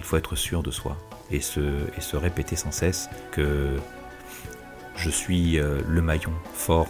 [0.00, 0.96] Il faut être sûr de soi
[1.30, 1.60] et se,
[1.94, 3.76] et se répéter sans cesse que
[4.96, 6.88] je suis euh, le maillon fort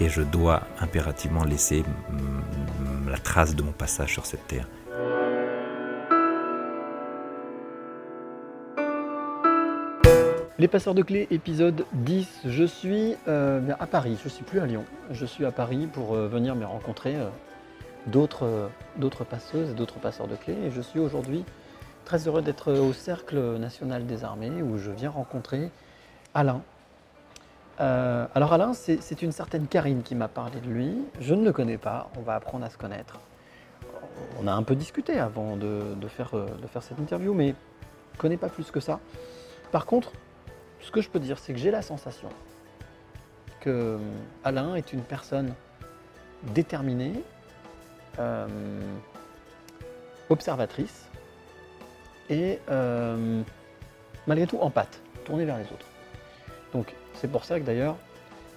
[0.00, 1.84] et je dois impérativement laisser
[3.06, 4.66] la trace de mon passage sur cette terre.
[10.58, 12.40] Les passeurs de clés, épisode 10.
[12.46, 14.86] Je suis euh, à Paris, je suis plus à Lyon.
[15.10, 17.16] Je suis à Paris pour euh, venir me rencontrer
[18.06, 20.56] d'autres d'autres passeuses et d'autres passeurs de clés.
[20.64, 21.44] Et je suis aujourd'hui
[22.04, 25.70] très heureux d'être au Cercle national des armées où je viens rencontrer
[26.34, 26.62] Alain.
[27.80, 30.98] Euh, alors Alain, c'est une certaine Karine qui m'a parlé de lui.
[31.20, 33.18] Je ne le connais pas, on va apprendre à se connaître.
[34.38, 36.08] On a un peu discuté avant de, euh,
[36.68, 37.54] faire cette interview, mais
[38.12, 39.00] je ne connais pas plus que ça.
[39.72, 40.12] Par contre,
[40.80, 42.28] ce que je peux dire, c'est que j'ai la sensation
[43.60, 43.98] que euh,
[44.44, 45.54] Alain est une personne
[46.54, 47.12] déterminée,
[50.28, 51.09] observatrice
[52.30, 53.42] et euh,
[54.26, 55.86] malgré tout en pâte, tournée vers les autres.
[56.72, 57.96] Donc c'est pour ça que d'ailleurs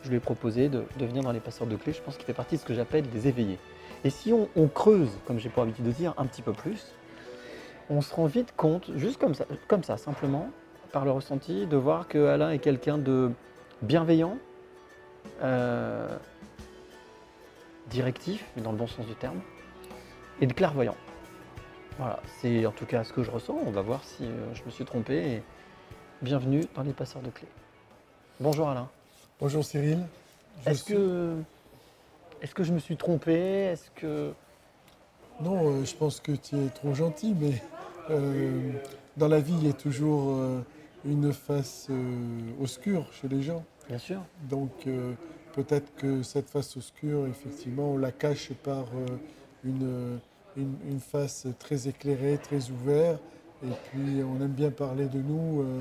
[0.04, 1.94] je lui ai proposé de, venir dans les passeurs de clés.
[1.94, 3.58] Je pense qu'il fait partie de ce que j'appelle des éveillés.
[4.04, 6.94] Et si on, on creuse, comme j'ai pour habitude de dire, un petit peu plus,
[7.90, 10.50] on se rend vite compte, juste comme ça, comme ça simplement,
[10.92, 13.32] par le ressenti, de voir que Alain est quelqu'un de
[13.82, 14.38] bienveillant,
[15.42, 16.18] euh,
[17.90, 19.40] directif, mais dans le bon sens du terme,
[20.42, 20.96] et de clairvoyant.
[21.98, 23.56] Voilà, c'est en tout cas ce que je ressens.
[23.66, 25.16] On va voir si euh, je me suis trompé.
[25.36, 25.44] Et
[26.22, 27.48] bienvenue dans les passeurs de clés.
[28.40, 28.90] Bonjour Alain.
[29.40, 30.00] Bonjour Cyril.
[30.66, 31.36] Est-ce suis- que,
[32.42, 33.34] est-ce que je me suis trompé?
[33.34, 34.34] Est-ce que
[35.42, 37.62] Non, euh, je pense que tu es trop gentil, mais
[38.10, 38.72] euh,
[39.18, 40.38] dans la vie, il y a toujours
[41.06, 41.90] une face
[42.62, 43.64] obscure chez les gens.
[43.88, 44.22] Bien sûr.
[44.50, 44.88] Donc
[45.54, 48.86] peut-être que cette face obscure, effectivement, on la cache par
[49.64, 50.20] une,
[50.58, 53.22] une, une face très éclairée, très ouverte.
[53.64, 55.80] Et puis on aime bien parler de nous euh,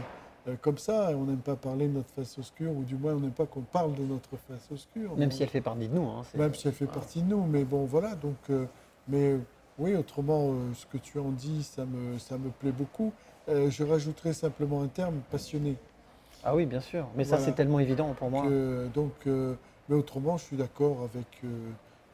[0.48, 1.10] euh, comme ça.
[1.14, 3.62] On n'aime pas parler de notre face obscure, ou du moins on n'aime pas qu'on
[3.62, 5.16] parle de notre face obscure.
[5.16, 7.44] même si elle fait partie de nous, hein, Même si elle fait partie de nous,
[7.44, 8.14] mais bon, voilà.
[8.14, 8.66] Donc, euh,
[9.08, 9.36] mais
[9.78, 13.12] oui, autrement, euh, ce que tu en dis, ça me, ça me plaît beaucoup.
[13.48, 15.76] Je rajouterai simplement un terme, passionné.
[16.44, 17.08] Ah oui, bien sûr.
[17.16, 18.46] Mais ça, c'est tellement évident pour moi.
[18.46, 21.26] Que, donc, mais autrement, je suis d'accord avec.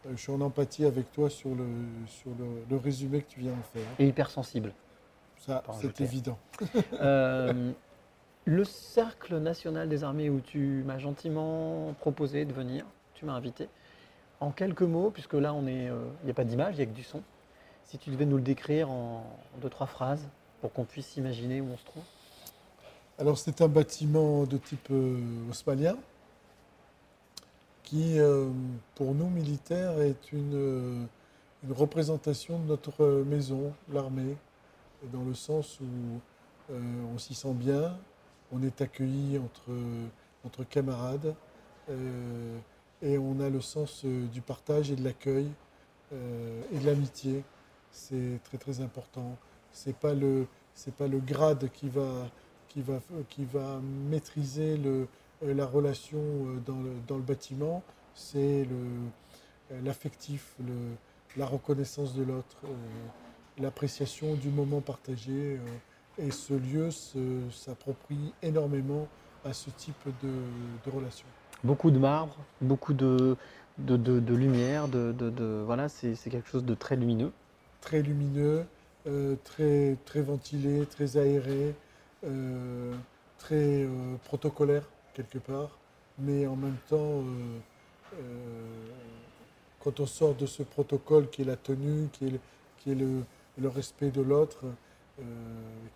[0.06, 1.66] Euh, je suis en empathie avec toi sur le,
[2.06, 3.88] sur le, le résumé que tu viens de faire.
[3.98, 4.72] Et hypersensible.
[5.38, 6.38] Ça, c'est évident.
[7.00, 7.72] Euh,
[8.44, 13.68] le cercle national des armées où tu m'as gentiment proposé de venir, tu m'as invité.
[14.40, 16.96] En quelques mots, puisque là euh, il n'y a pas d'image, il n'y a que
[16.96, 17.22] du son.
[17.84, 19.24] Si tu devais nous le décrire en
[19.60, 20.26] deux trois phrases
[20.60, 22.02] pour qu'on puisse imaginer où on se trouve?
[23.18, 25.18] Alors c'est un bâtiment de type euh,
[25.50, 25.96] haussmannien
[27.88, 28.50] qui, euh,
[28.96, 31.04] pour nous militaires, est une, euh,
[31.64, 34.36] une représentation de notre maison, l'armée,
[35.10, 36.20] dans le sens où
[36.70, 36.80] euh,
[37.14, 37.96] on s'y sent bien,
[38.52, 39.70] on est accueilli entre,
[40.44, 41.34] entre camarades
[43.00, 45.50] et on a le sens du partage et de l'accueil
[46.12, 47.44] et de l'amitié.
[47.90, 49.36] C'est très très important.
[49.72, 52.28] C'est pas pas le grade qui va
[52.68, 53.00] qui va,
[53.30, 55.08] qui va maîtriser le,
[55.42, 57.82] la relation euh, dans le, dans le bâtiment,
[58.14, 58.66] c'est
[59.70, 60.56] euh, l'affectif,
[61.36, 65.32] la reconnaissance de l'autre, euh, l'appréciation du moment partagé.
[65.32, 65.58] euh,
[66.20, 66.90] et ce lieu
[67.52, 69.06] s'approprie énormément
[69.44, 70.28] à ce type de,
[70.84, 71.26] de relation.
[71.62, 73.36] Beaucoup de marbre, beaucoup de,
[73.78, 77.30] de, de- de lumière, de, de- de- voilà, c'est c'est quelque chose de très lumineux.
[77.82, 78.64] Très lumineux,
[79.06, 81.72] euh, très, très ventilé, très aéré,
[82.24, 82.92] euh,
[83.38, 84.82] très euh, protocolaire
[85.18, 85.70] quelque part,
[86.18, 87.58] mais en même temps, euh,
[88.14, 88.18] euh,
[89.80, 92.38] quand on sort de ce protocole qui est la tenue, qui est le,
[92.78, 93.24] qui est le,
[93.58, 94.64] le respect de l'autre,
[95.20, 95.22] euh,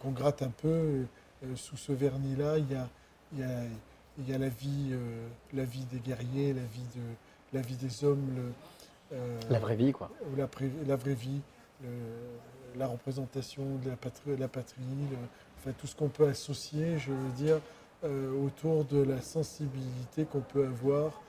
[0.01, 1.05] qu'on gratte un peu,
[1.57, 2.89] sous ce vernis-là, il y a,
[3.33, 3.65] il y a-
[4.19, 4.93] il y a la vie,
[5.55, 7.01] la vie des guerriers, la vie, de,
[7.57, 10.11] la vie des hommes, le, euh, La vraie vie, quoi.
[10.37, 11.41] la, vraie vie,
[11.83, 15.17] le- la représentation de la patrie, la patrie le-
[15.59, 17.59] enfin tout ce qu'on peut associer, je veux dire,
[18.05, 21.21] autour de la sensibilité qu'on peut avoir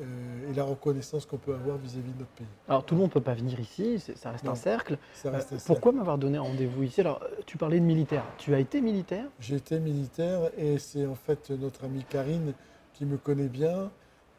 [0.00, 2.46] euh, et la reconnaissance qu'on peut avoir vis-à-vis de notre pays.
[2.68, 4.98] Alors tout le monde ne peut pas venir ici, ça reste Non, un cercle.
[5.14, 7.00] Ça reste Euh, un pourquoi m'avoir donné rendez-vous ici?
[7.00, 8.24] Alors euh, tu parlais de militaire.
[8.38, 9.26] Tu as été militaire?
[9.38, 12.54] J'ai été militaire et c'est en fait notre amie Karine
[12.92, 13.90] qui me connaît bien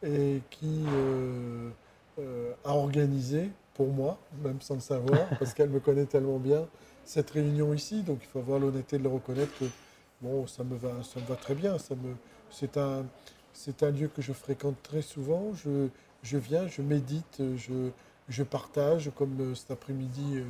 [0.02, 1.70] et qui euh,
[2.18, 6.66] euh, a organisé pour moi, même sans le savoir, parce qu'elle me connaît tellement bien,
[7.04, 8.02] cette réunion ici.
[8.02, 9.64] Donc il faut avoir l'honnêteté de le reconnaître que
[10.20, 11.78] bon, ça me va, ça me va très bien.
[11.78, 12.14] Ça me,
[12.50, 13.06] c'est un,
[13.52, 15.52] c'est un lieu que je fréquente très souvent.
[15.54, 15.88] Je,
[16.22, 17.90] je viens, je médite, je,
[18.28, 20.44] je partage, comme euh, cet après-midi, euh,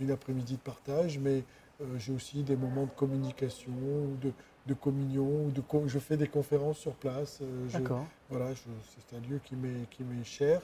[0.00, 1.44] une après-midi de partage, mais
[1.80, 3.72] euh, j'ai aussi des moments de communication,
[4.20, 4.32] de,
[4.66, 7.40] de communion, de je fais des conférences sur place.
[7.68, 8.06] je- D'accord.
[8.30, 10.60] voilà, c'est un lieu qui m'est, qui m'est cher,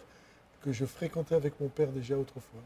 [0.63, 2.61] que je fréquentais avec mon père déjà autrefois,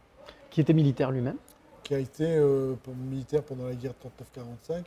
[0.51, 1.37] Qui était militaire lui-même?
[1.83, 2.75] Qui a été euh,
[3.11, 4.85] militaire pendant la guerre 39-45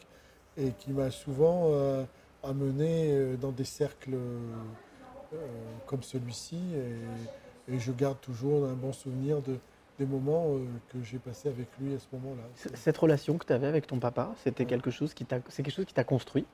[0.61, 2.03] et qui m'a souvent euh,
[2.43, 5.37] amené euh, dans des cercles euh,
[5.85, 6.59] comme celui-ci.
[7.67, 9.57] Et, et je garde toujours un bon souvenir de,
[9.99, 12.43] des moments euh, que j'ai passés avec lui à ce moment-là.
[12.75, 15.75] Cette relation que tu avais avec ton papa, c'était quelque chose qui t'a, c'est quelque
[15.75, 16.45] chose qui t'a construit?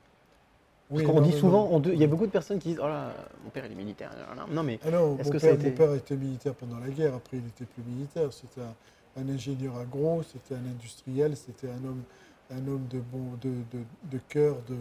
[0.89, 3.11] Parce Oui, qu'on dit souvent, il y a beaucoup de personnes qui disent, oh là,
[3.43, 4.09] mon père il est militaire.
[4.49, 6.79] Non mais Ah Est-ce mon que père, ça a été- mon père était militaire pendant
[6.79, 8.31] la guerre, après il n'était plus militaire.
[8.31, 12.03] C'était un, un ingénieur agro, c'était un industriel, c'était un homme,
[12.51, 14.75] un homme de, bon, de, de, de cœur, de,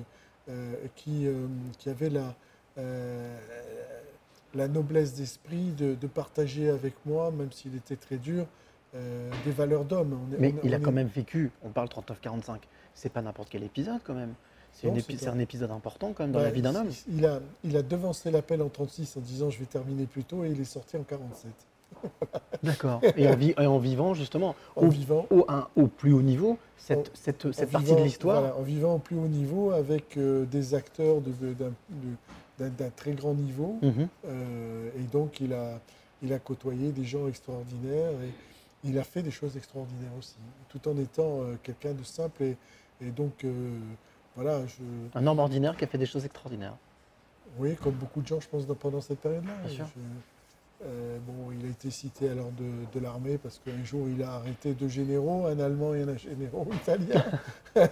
[0.48, 1.46] euh, qui, euh,
[1.78, 2.34] qui avait la,
[2.78, 3.36] euh,
[4.54, 8.46] la noblesse d'esprit de, de partager avec moi, même s'il était très dur,
[9.44, 10.18] des valeurs d'homme.
[10.38, 12.60] Mais on il a quand même vécu, on parle 39-45,
[12.94, 14.32] c'est pas n'importe quel épisode quand même.
[14.84, 16.88] Épi- c'est un épisode important quand même dans Bah, la vie d'un homme.
[17.08, 20.44] Il a, il a devancé l'appel en 36 en disant je vais terminer plus tôt
[20.44, 21.50] et il est sorti en 47.
[22.62, 23.00] D'accord.
[23.16, 25.26] Et en, vi- et en vivant justement En au, vivant.
[25.30, 28.40] au, un- au plus haut niveau, cette, En- cette, En cette partie vivant- de l'histoire.
[28.40, 31.72] voilà, en vivant au plus haut niveau avec euh, des acteurs de- d'un
[32.68, 33.78] de- très grand niveau.
[33.82, 34.08] Mhm.
[34.26, 35.80] Euh, et donc, il a,
[36.22, 38.32] il a côtoyé des gens extraordinaires et
[38.88, 40.36] il a fait des choses extraordinaires aussi,
[40.68, 42.42] tout en étant euh, quelqu'un de simple.
[42.44, 42.56] Et,
[43.02, 43.44] et donc,
[44.34, 44.82] voilà, je,
[45.18, 46.76] Un homme ordinaire qui a fait des choses extraordinaires.
[47.58, 49.52] oui, comme beaucoup de gens, je pense, pendant cette période-là.
[50.84, 54.32] Euh, bon, il a été cité alors de, de l'armée parce qu'un jour, il a
[54.32, 57.24] arrêté deux généraux, un allemand et un général italien.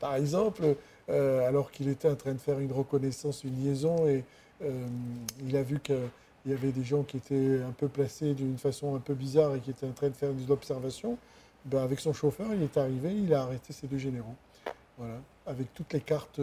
[0.00, 0.76] Par exemple,
[1.08, 4.24] euh, alors qu'il était en train de faire une reconnaissance, une liaison, et
[4.62, 4.86] euh,
[5.44, 5.98] il a vu qu'il
[6.46, 9.60] y avait des gens qui étaient un peu placés d'une façon un peu bizarre et
[9.60, 11.18] qui étaient en train de faire des observations.
[11.64, 14.36] Ben, avec son chauffeur, il est arrivé, il a arrêté ces deux généraux.
[14.96, 15.16] Voilà,
[15.46, 16.40] avec toutes les cartes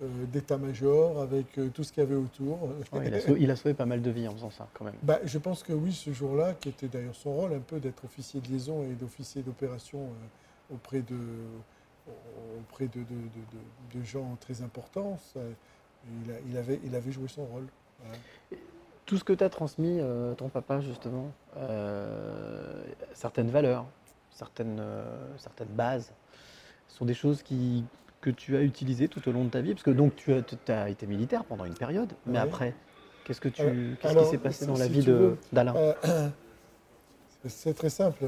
[0.00, 2.58] d'état-major, avec euh, tout ce qu'il y avait autour.
[3.04, 4.94] Il, a sauvé, il a sauvé pas mal de vies en faisant ça quand même.
[5.02, 8.04] Bah, je pense que oui, ce jour-là, qui était d'ailleurs son rôle un peu d'être
[8.04, 11.16] officier de liaison et d'officier d'opération euh, auprès, de,
[12.60, 15.40] auprès de, de- de- de- de gens très importants, ça-
[16.26, 17.66] il, a- il avait, il avait joué son rôle.
[19.06, 22.82] Tout ce que t'as transmis, euh, ton papa justement, euh,
[23.12, 23.86] certaines valeurs,
[24.30, 25.04] certaines, euh,
[25.38, 26.12] certaines bases,
[26.88, 27.84] sont des choses qui,
[28.24, 30.88] que tu as utilisées tout au long de ta vie Parce que donc tu as,
[30.88, 32.44] été militaire pendant une période, mais Ouais.
[32.44, 32.74] après,
[33.24, 35.04] qu'est-ce que tu, Alors- qu'est-ce qui s'est passé si- dans la vie
[35.52, 36.28] d'Alain Euh,
[37.46, 38.24] c'est très simple.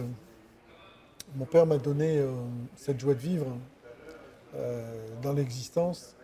[1.35, 2.31] Mon père m'a donné euh,
[2.77, 3.47] cette joie de vivre
[4.55, 6.15] euh, dans l'existence,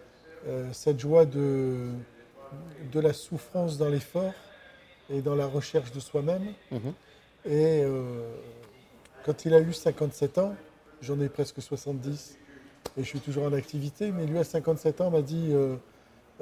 [0.47, 1.89] euh, cette joie de,
[2.93, 4.35] de la souffrance dans l'effort
[5.09, 6.45] et dans la recherche de soi-même.
[6.71, 6.93] Mhm.
[7.47, 8.35] Et euh,
[9.25, 10.55] quand il a eu 57 ans,
[11.01, 12.39] j'en ai presque 70
[12.97, 15.77] et je suis toujours en activité, mais lui à 57 ans m'a dit euh,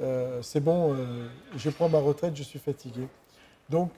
[0.01, 3.07] euh, c'est bon, euh, je prends ma retraite, je suis fatigué.
[3.69, 3.91] Donc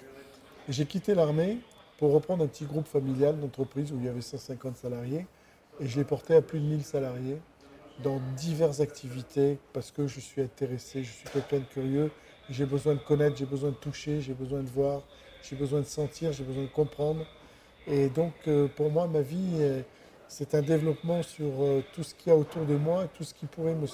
[0.70, 1.58] j'ai quitté l'armée
[1.98, 5.25] pour reprendre un petit groupe familial d'entreprise où il y avait 150 salariés
[5.80, 7.39] et je l'ai porté à plus de 1000 salariés
[8.04, 12.12] dans diverses activités parce que je suis intéressé, je suis quelqu'un de curieux,
[12.50, 15.01] j'ai besoin de connaître, j'ai besoin de toucher, j'ai besoin de voir,
[15.42, 17.25] j'ai besoin de sentir, j'ai besoin de comprendre.
[17.88, 18.34] Et donc
[18.75, 19.84] pour moi, ma vie,
[20.27, 23.34] c'est un développement sur euh, tout ce qu'il y a autour de moi, tout ce
[23.34, 23.88] qui pourrait me,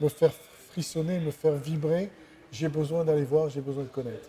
[0.00, 0.32] me faire
[0.70, 2.10] frissonner, me faire vibrer.
[2.52, 4.28] J'ai besoin d'aller voir, j'ai besoin de connaître.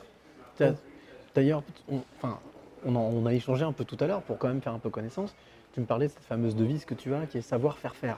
[1.33, 2.39] D'ailleurs, on, enfin,
[2.85, 4.79] on, en- on a échangé un peu tout à l'heure pour quand même faire un
[4.79, 5.33] peu connaissance.
[5.73, 8.17] Tu me parlais de cette fameuse devise que tu as qui est savoir faire faire.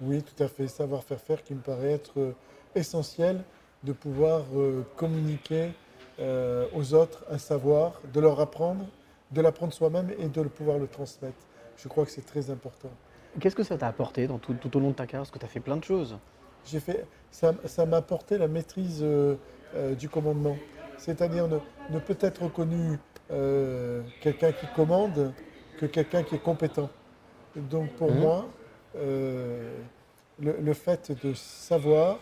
[0.00, 0.68] Oui, tout à fait.
[0.68, 2.32] Savoir faire faire qui me paraît être euh,
[2.74, 3.42] essentiel
[3.82, 5.70] de pouvoir euh, communiquer
[6.20, 8.86] euh, aux autres un savoir, de leur apprendre,
[9.32, 11.34] de l'apprendre soi-même et de le pouvoir le transmettre.
[11.76, 12.90] Je crois que c'est très important.
[13.40, 15.22] Qu'est-ce que ça t'a apporté dans tout, tout au long de ta carrière?
[15.22, 16.18] Parce que tu as fait plein de choses.
[16.64, 19.36] J'ai fait, ça ça m'a apporté la maîtrise euh,
[19.74, 20.56] euh, du commandement.
[20.96, 22.98] C'est-à-dire ne, ne peut être reconnu
[23.30, 25.32] euh, quelqu'un qui commande
[25.78, 26.90] que quelqu'un qui est compétent.
[27.56, 28.20] Donc pour Mhm.
[28.20, 28.46] moi,
[28.94, 29.72] le,
[30.38, 32.18] le fait de savoir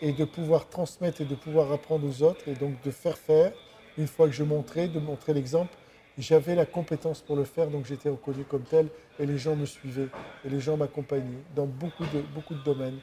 [0.00, 3.52] et de pouvoir transmettre et de pouvoir apprendre aux autres et donc de faire faire.
[3.98, 5.72] Une fois que je montrais, de montrer l'exemple,
[6.18, 9.66] j'avais la compétence pour le faire, donc j'étais reconnu comme tel et les gens me
[9.66, 10.08] suivaient
[10.44, 12.98] et les gens m'accompagnaient dans beaucoup de, beaucoup de domaines.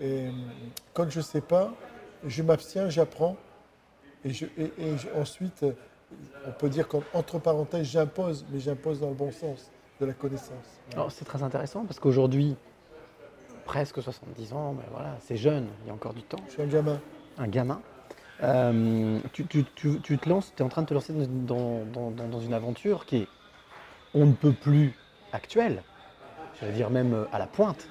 [0.00, 0.28] Et
[0.92, 1.72] quand je ne sais pas,
[2.26, 3.36] je m'abstiens, j'apprends
[4.24, 5.64] et, je, et, et je- ensuite,
[6.46, 9.70] on peut dire qu'entre parenthèses, j'impose, mais j'impose dans le bon sens
[10.00, 10.80] de la connaissance.
[10.94, 11.10] Voilà.
[11.10, 12.56] C'est très intéressant parce qu'aujourd'hui,
[13.64, 16.38] presque 70 ans, ben voilà, c'est jeune, il y a encore du temps.
[16.48, 17.00] Je suis un gamin.
[17.38, 17.80] Un gamin.
[18.42, 21.86] Euh, tu, tu- tu- tu te lances, tu es en train de te lancer dans,
[21.86, 23.30] dans- dans- une aventure qui est
[24.14, 24.98] on ne peut plus
[25.32, 25.84] actuelle,
[26.54, 27.90] j'allais dire même euh, à la pointe,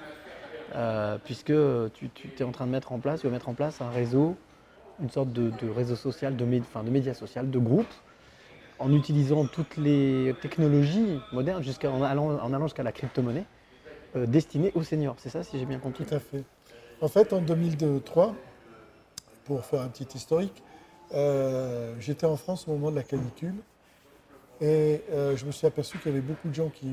[0.74, 1.52] euh, puisque
[1.94, 4.38] tu, es en train de mettre en place, tu mettre en place un réseau,
[5.00, 7.94] une sorte de, réseau social, de, enfin, de média social, de groupe,
[8.78, 13.46] en utilisant toutes les technologies modernes, jusqu'à, en allant, en allant jusqu'à la crypto-monnaie,
[14.26, 15.16] destinée aux seniors.
[15.20, 16.04] C'est ça, si j'ai bien compris?
[16.06, 16.44] Tout à fait.
[17.00, 18.38] En fait, en 2003,
[19.46, 20.62] pour faire un petit historique,
[21.14, 23.54] euh, j'étais en France au moment de la canicule
[24.60, 26.88] et euh, je me suis aperçu qu'il y avait beaucoup de gens qui,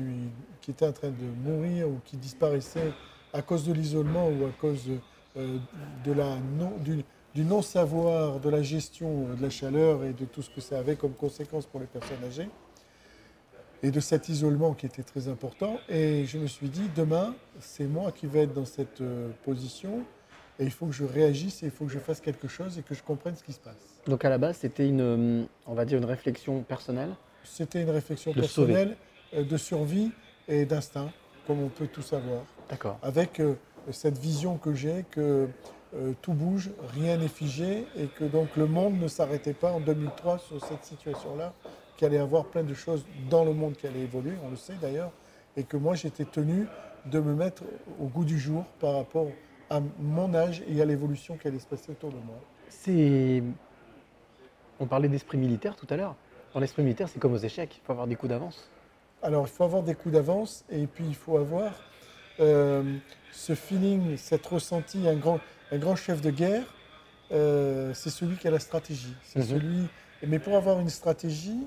[0.68, 2.92] étaient en train de mourir ou qui disparaissaient
[3.32, 4.88] à cause de l'isolement ou à cause
[5.36, 5.58] euh,
[6.04, 10.42] de la non, du, du non-savoir de la gestion de la chaleur et de tout
[10.42, 12.48] ce que ça avait comme conséquence pour les personnes âgées
[13.82, 15.78] et de cet isolement qui était très important.
[15.88, 19.02] Et je me suis dit, demain, c'est moi qui vais être dans cette
[19.44, 20.04] position
[20.58, 22.82] et il faut que je réagisse et il faut que je fasse quelque chose et
[22.82, 24.00] que je comprenne ce qui se passe.
[24.06, 27.14] Donc à la base, c'était une, euh, on va dire une réflexion personnelle.
[27.44, 28.96] C'était une réflexion De personnelle
[29.34, 30.10] euh, de survie
[30.48, 31.10] et d'instinct,
[31.46, 32.42] comme on peut tous avoir.
[32.68, 32.98] D'accord.
[33.02, 33.54] Avec euh,
[33.90, 35.48] cette vision que j'ai que
[35.94, 39.80] euh, tout bouge, rien n'est figé et que donc le monde ne s'arrêtait pas en
[39.80, 41.52] 2003 sur cette situation-là,
[41.96, 44.56] qu'il allait y avoir plein de choses dans le monde qui allaient évoluer, on le
[44.56, 45.12] sait d'ailleurs,
[45.56, 46.66] et que moi j'étais tenu
[47.06, 47.62] de me mettre
[48.00, 49.28] au goût du jour par rapport
[49.70, 52.36] à mon âge et à l'évolution qui allait se passer autour de moi.
[52.68, 53.42] C'est,
[54.80, 56.16] on parlait d'esprit militaire tout à l'heure.
[56.52, 57.76] Dans l'esprit militaire, c'est comme aux échecs.
[57.82, 58.70] Il faut avoir des coups d'avance.
[59.22, 61.72] Alors, il faut avoir des coups d'avance et puis il faut avoir
[62.40, 62.82] euh,
[63.32, 65.08] ce feeling, cette ressenti.
[65.08, 65.40] Un grand,
[65.72, 66.64] un grand chef de guerre,
[67.32, 69.14] euh, c'est celui qui a la stratégie.
[69.22, 69.44] C'est Mhm.
[69.46, 69.88] celui.
[70.26, 71.66] Mais pour avoir une stratégie,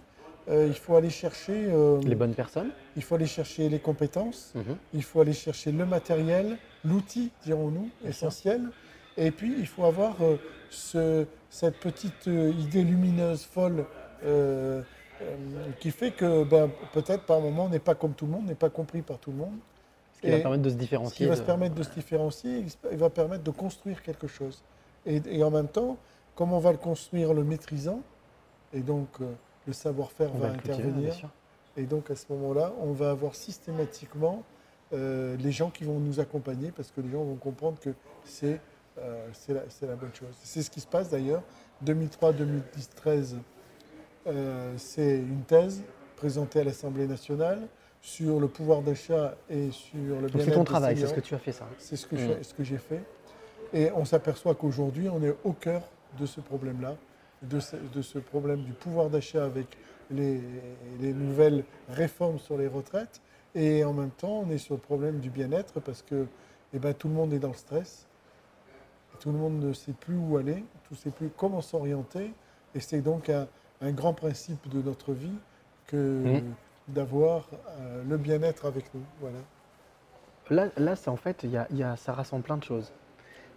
[0.49, 1.65] il faut aller chercher.
[1.69, 2.71] euh, Les bonnes personnes.
[2.95, 4.53] il faut aller chercher les compétences.
[4.55, 4.77] Mhm.
[4.93, 8.09] Il faut aller chercher le matériel, l'outil, dirons-nous, sûr.
[8.09, 8.61] essentiel.
[9.17, 10.37] Et puis, il faut avoir euh,
[10.69, 13.85] ce- cette petite euh, idée lumineuse, folle,
[14.23, 14.81] euh,
[15.21, 15.35] euh,
[15.79, 18.55] qui fait que ben, peut-être par moment, on n'est pas comme tout le monde, n'est
[18.55, 19.57] pas compris par tout le monde.
[20.15, 21.17] Ce qui va Et permettre de se Ce différencier.
[21.17, 24.27] qui va de- se permettre de se différencier, il il va permettre de construire quelque
[24.27, 24.63] chose.
[25.05, 25.97] Et, et en même temps,
[26.35, 28.01] comme on va le construire en le maîtrisant,
[28.73, 29.25] et donc euh,
[29.67, 31.29] le savoir-faire va va le cultiver, intervenir,
[31.75, 34.43] et donc à ce moment-là, on va avoir systématiquement
[34.93, 37.89] euh, les gens qui vont nous accompagner parce que les gens vont comprendre que
[38.23, 38.59] c'est
[38.97, 40.29] euh, la, bonne chose.
[40.43, 41.43] C'est ce qui se passe d'ailleurs.
[41.85, 43.35] 2003-2013,
[44.27, 45.83] euh, c'est une thèse
[46.15, 47.67] présentée à l'Assemblée nationale
[48.01, 51.35] sur le pouvoir d'achat et sur le bien-être c'est ton travail, c'est ce que tu
[51.35, 51.67] as fait ça.
[51.77, 52.19] C'est ce que Mm.
[52.39, 53.03] je- ce que j'ai fait.
[53.73, 55.81] Et on s'aperçoit qu'aujourd'hui, on est au cœur
[56.19, 56.95] de ce problème-là,
[57.43, 59.77] de ce, de ce problème du pouvoir d'achat avec
[60.11, 60.41] les,
[60.99, 63.21] les nouvelles réformes sur les retraites.
[63.55, 66.27] Et en même temps, on est sur le problème du bien-être parce que
[66.73, 68.07] eh ben, tout le monde est dans le stress.
[69.19, 72.33] Tout le monde ne sait plus où aller, tout ne sait plus comment s'orienter.
[72.75, 73.47] Et c'est donc un,
[73.81, 75.37] un grand principe de notre vie
[75.87, 75.95] que
[76.41, 76.41] Mm.
[76.89, 79.01] d'avoir euh, le bien-être avec nous.
[79.21, 79.37] Voilà.
[80.49, 82.91] Là, là c'est en fait, y a, y a- ça rassemble plein de choses.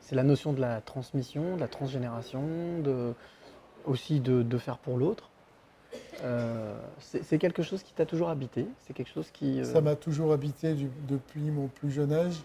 [0.01, 2.43] C'est la notion de la transmission, de la transgénération,
[2.83, 3.13] de,
[3.85, 5.29] aussi de, de faire pour l'autre.
[6.23, 9.61] Euh, c'est quelque chose qui t'a toujours habité C'est quelque chose qui.
[9.61, 12.43] euh, Ça m'a toujours habité du- depuis mon plus jeune âge,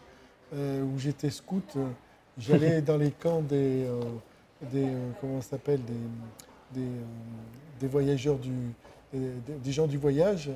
[0.54, 1.78] euh, où j'étais scout.
[2.38, 3.86] J'allais dans les camps des,
[4.72, 4.88] des
[5.20, 6.88] comment s'appelle, des, des,
[7.80, 8.54] des voyageurs du,
[9.14, 10.50] des, gens du voyage,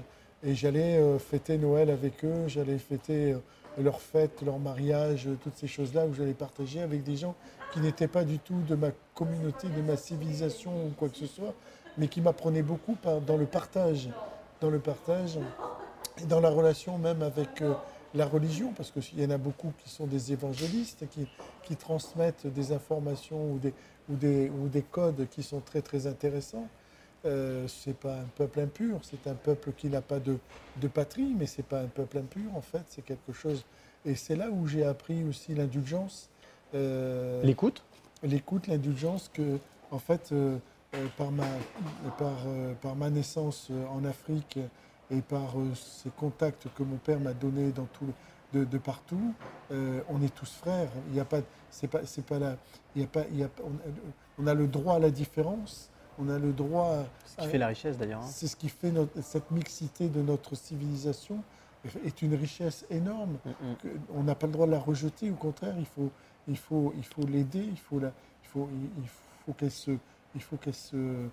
[0.44, 2.48] et j'allais fêter Noël avec eux.
[2.48, 3.36] J'allais fêter
[3.82, 7.36] leurs fêtes, leur mariage, euh, toutes ces choses-là où j'allais partager avec des gens
[7.74, 11.28] qui n'étaient pas du tout de ma communauté, de ma civilisation ou quoi que ce
[11.28, 11.54] soit,
[11.98, 14.10] mais qui m'apprenaient beaucoup dans le partage,
[14.62, 15.38] dans le partage
[16.28, 17.74] dans la relation même avec euh,
[18.14, 21.28] la religion, parce qu'il y en a beaucoup qui sont des évangélistes, qui,
[21.76, 23.76] transmettent des informations ou des,
[24.10, 26.68] ou, des, ou des codes qui sont très très intéressants.
[27.26, 30.38] Euh, c'est pas un peuple impur, c'est un peuple qui n'a pas de,
[30.78, 33.66] de patrie, mais c'est pas un peuple impur en fait, c'est quelque chose.
[34.06, 36.30] Et c'est là où j'ai appris aussi l'indulgence.
[36.74, 37.84] euh, L'écoute
[38.24, 39.60] l'écoute, l'indulgence que,
[39.92, 40.58] en fait, euh,
[40.96, 41.46] euh, par, ma,
[42.18, 42.38] par,
[42.82, 44.60] par ma naissance en Afrique
[45.12, 48.12] et par ces contacts que mon père m'a donnés dans tout
[48.54, 49.34] de, de partout.
[49.72, 50.90] On est tous frères.
[51.08, 52.58] Il n'y a pas, c'est pas, c'est pas la,
[52.96, 53.72] il y a pas, il y a, on,
[54.44, 55.90] on a le droit à la différence.
[56.20, 57.06] On a le droit.
[57.26, 58.22] Ce qui à- fait la richesse d'ailleurs.
[58.22, 58.28] hein.
[58.28, 61.42] c'est ce qui fait notre- cette mixité de notre civilisation
[62.06, 63.38] est une richesse énorme.
[63.46, 63.76] Mm, mm.
[63.82, 66.10] que- on n'a pas le droit de la rejeter, au contraire, il faut,
[66.48, 68.12] il faut, il faut l'aider, il faut, la,
[68.44, 68.68] il faut,
[69.02, 69.08] il,
[69.46, 69.92] faut qu'elle se,
[70.36, 71.28] il faut qu'elle se, euh,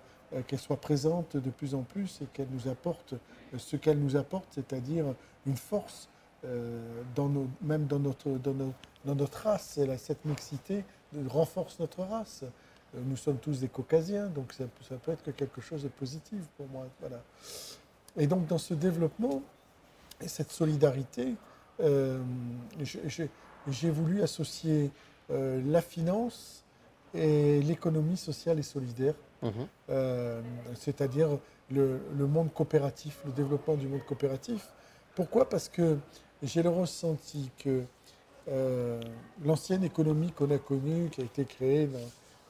[0.47, 4.15] qu'elle soit présente de plus en plus et qu'elle nous apporte euh, ce qu'elle nous
[4.15, 5.05] apporte, c'est-à-dire
[5.45, 6.07] une force
[6.45, 9.77] euh, dans nos, même dans notre, dans notre, dans notre race.
[9.79, 10.85] Et là, cette mixité
[11.27, 12.43] renforce notre race.
[12.95, 15.83] Euh, Nous sommes tous des caucasiens, donc ça, peut- ça peut être que quelque chose
[15.83, 16.85] de positif pour moi.
[17.01, 17.21] Voilà.
[18.17, 19.41] Et donc dans ce développement
[20.21, 21.35] et cette solidarité,
[21.79, 22.19] euh,
[22.83, 24.89] j'ai- voulu associer
[25.29, 26.63] euh, la finance
[27.13, 29.13] et l'économie sociale et solidaire,
[29.89, 30.41] euh,
[30.75, 31.37] c'est-à-dire
[31.69, 34.67] le, le monde coopératif, le développement du monde coopératif.
[35.15, 35.47] Pourquoi?
[35.49, 35.97] Parce que
[36.41, 37.83] j'ai le ressenti que
[39.43, 41.99] l'ancienne économie qu'on a connue, qui a été créée dans-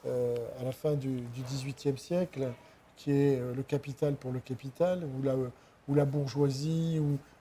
[0.06, 2.52] à la fin du, XVIIIe siècle,
[2.98, 5.04] qui est euh, le capital pour le capital,
[5.88, 7.00] où la, bourgeoisie,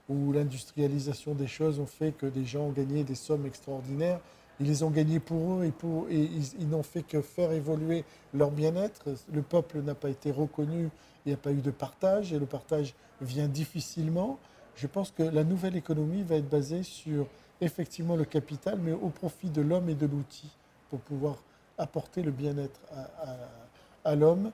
[0.09, 4.21] où, l'industrialisation des choses ont fait que des gens ont gagné des sommes extraordinaires.
[4.59, 5.73] Ils les ont gagnés pour eux et
[6.09, 9.09] ils, ils n'ont fait que faire évoluer leur bien-être.
[9.33, 10.89] Le peuple n'a pas été reconnu,
[11.25, 14.39] il n'y a pas eu de partage et le partage vient difficilement.
[14.75, 17.27] Je pense que la nouvelle économie va être basée sur
[17.59, 20.49] effectivement le capital, mais au profit de l'homme et de l'outil
[20.89, 21.35] pour pouvoir
[21.77, 24.51] apporter le bien-être à, à- à l'homme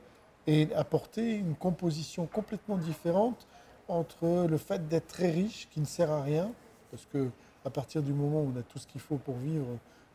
[0.48, 3.48] et apporter une composition complètement différente
[3.88, 6.52] entre le fait d'être très riche, qui ne sert à rien,
[6.92, 7.30] parce que
[7.66, 9.66] à partir du moment où on a tout ce qu'il faut pour vivre,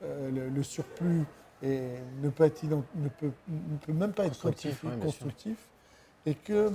[0.03, 1.25] euh, le, le surplus
[1.63, 1.81] et
[2.23, 4.35] ne, peut être ident- ne, peut, ne peut même pas être
[5.01, 5.57] Constructif,
[6.27, 6.71] et, que,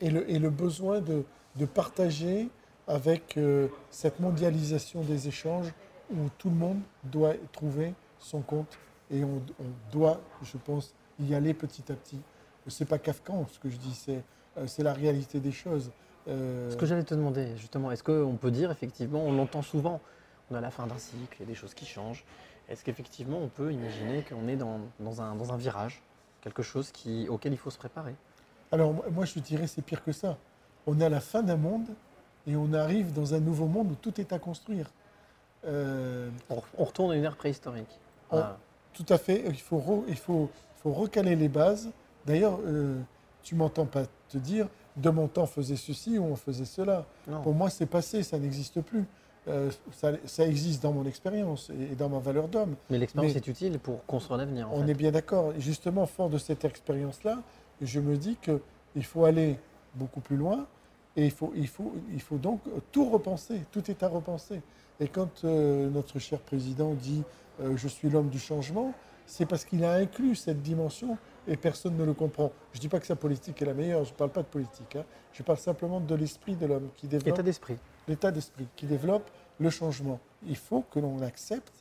[0.00, 1.24] et, le, et le besoin de,
[1.56, 2.48] de partager
[2.88, 5.72] avec euh, cette mondialisation des échanges
[6.12, 8.78] où tout le monde doit trouver son compte
[9.10, 12.20] et on, on doit, je pense, y aller petit à petit.
[12.66, 14.22] C'est pas kafkan ce que je dis, c'est
[14.56, 15.90] euh, c'est la réalité des choses.
[16.28, 20.00] Euh, Ce que j'allais te demander, justement, est-ce qu'on peut dire, effectivement, on l'entend souvent,
[20.50, 22.24] on a la fin d'un cycle, il y a des choses qui changent.
[22.68, 26.02] Est-ce qu'effectivement, on peut imaginer qu'on est dans, dans un, dans un virage,
[26.40, 28.14] quelque chose qui, auquel il faut se préparer?
[28.72, 30.38] Alors moi- moi je dirais c'est pire que ça.
[30.86, 31.88] On est à la fin d'un monde
[32.46, 34.90] et on arrive dans un nouveau monde où tout est à construire.
[35.66, 37.98] Euh, on, on retourne à une ère préhistorique.
[38.30, 38.56] On- Ah,
[38.94, 39.44] Tout à fait.
[39.48, 41.90] Il faut, re- il faut, il faut recaler les bases.
[42.26, 42.98] D'ailleurs, euh,
[43.42, 47.04] tu m'entends pas te dire de mon temps on faisait ceci ou on faisait cela.
[47.28, 47.42] non.
[47.42, 49.04] Pour moi, c'est passé, ça n'existe plus.
[49.46, 52.76] Euh, ça, ça existe dans mon expérience et dans ma valeur d'homme.
[52.88, 54.70] Mais l'expérience est utile pour construire l'avenir.
[54.70, 54.92] en On fait.
[54.92, 55.52] est bien d'accord.
[55.58, 57.42] Justement, fort de cette expérience-là,
[57.82, 59.58] je me dis qu'il faut aller
[59.96, 60.64] beaucoup plus loin
[61.16, 63.60] et il faut, il faut, il faut donc tout repenser.
[63.70, 64.62] Tout est à repenser.
[65.00, 67.22] Et quand euh, notre cher président dit
[67.60, 68.92] euh, Je suis l'homme du changement,
[69.26, 72.52] c'est parce qu'il a inclus cette dimension et personne ne le comprend.
[72.72, 74.46] Je ne dis pas que sa politique est la meilleure, je ne parle pas de
[74.48, 74.96] politique.
[74.96, 75.04] hein.
[75.32, 77.76] Je parle simplement de l'esprit de l'homme qui développe État d'esprit.
[78.08, 80.20] l'état d'esprit qui développe le changement.
[80.46, 81.72] Il faut que l'on accepte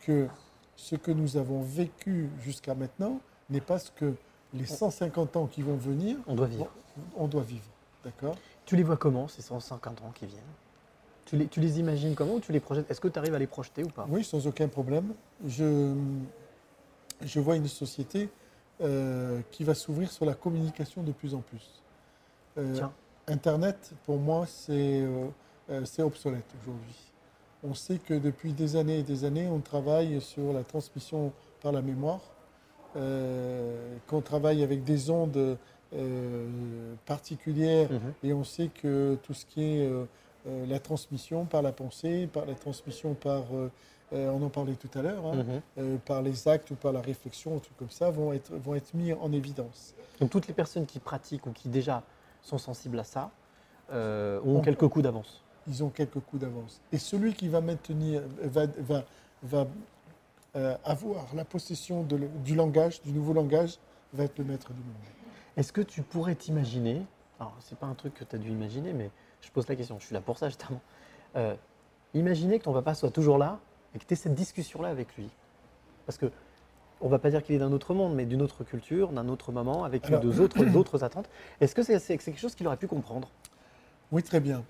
[0.00, 0.28] que
[0.76, 4.14] ce que nous avons vécu jusqu'à maintenant n'est pas ce que
[4.54, 6.70] les 150 ans qui vont venir, On doit vivre.
[7.16, 7.64] on doit vivre.
[8.04, 8.36] D'accord?
[8.64, 10.40] Tu les vois comment, ces 150 ans qui viennent?
[11.28, 12.90] Tu les, tu les imagines comment ou tu les projettes?
[12.90, 14.06] Est-ce que tu arrives à les projeter ou pas?
[14.08, 15.12] Oui, sans aucun problème.
[15.46, 15.94] Je,
[17.22, 18.30] je vois une société
[18.80, 21.82] euh, qui va s'ouvrir sur la communication de plus en plus.
[22.56, 22.92] Euh, Tiens.
[23.26, 26.96] Internet, pour moi, c'est euh, c'est obsolète aujourd'hui.
[27.62, 31.72] On sait que depuis des années et des années, on travaille sur la transmission par
[31.72, 32.20] la mémoire,
[32.94, 35.58] qu'on travaille avec des ondes
[37.04, 38.12] particulières Mhm.
[38.22, 39.90] et on sait que tout ce qui est
[40.48, 43.70] euh, la transmission par la pensée, par la transmission par, euh,
[44.12, 45.44] euh, on en parlait tout à l'heure, hein,
[45.76, 45.98] Mhm.
[46.00, 48.94] par les actes ou par la réflexion, un truc comme ça, vont être, vont être
[48.94, 49.94] mis en évidence.
[50.20, 52.02] Donc toutes les personnes qui pratiquent ou qui déjà
[52.42, 53.30] sont sensibles à ça
[53.92, 55.42] ont On- quelques coups d'avance.
[55.66, 56.80] Ils ont quelques coups d'avance.
[56.92, 59.04] Et celui qui va maintenir, va, va,
[59.42, 59.66] va
[60.84, 63.78] avoir la possession de du langage, du nouveau langage,
[64.12, 64.94] va être le maître du monde.
[65.56, 67.02] Est-ce que tu pourrais t'imaginer,
[67.38, 69.98] alors c'est pas un truc que tu as dû imaginer, mais je pose la question,
[69.98, 70.80] je suis là pour ça justement.
[71.36, 71.54] Euh,
[72.14, 73.58] imaginer que ton papa soit toujours là
[73.94, 75.28] et que tu aies cette discussion-là avec lui.
[76.06, 76.30] Parce que
[77.00, 79.52] on va pas dire qu'il est d'un autre monde, mais d'une autre culture, d'un autre
[79.52, 81.28] moment, avec Alors- deux autres, d'autres attentes.
[81.60, 83.28] Est-ce que c'est quelque chose qu'il aurait pu comprendre?
[84.10, 84.64] Oui, très bien.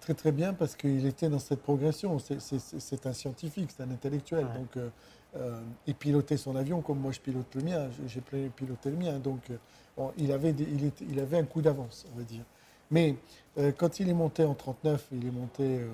[0.00, 2.18] Très très bien parce qu'il était dans cette progression.
[2.18, 4.44] C'est- un scientifique, c'est un intellectuel.
[4.44, 4.58] Ouais.
[4.58, 4.88] Donc, euh,
[5.36, 7.88] euh, il pilotait son avion comme moi je pilote le mien.
[8.08, 9.18] J'ai- piloté le mien.
[9.18, 9.40] Donc,
[9.96, 12.42] bon, il, avait des- il, était- il avait un coup d'avance, on va dire.
[12.90, 13.16] Mais
[13.58, 15.88] euh, quand il est monté en 39, il est monté, euh,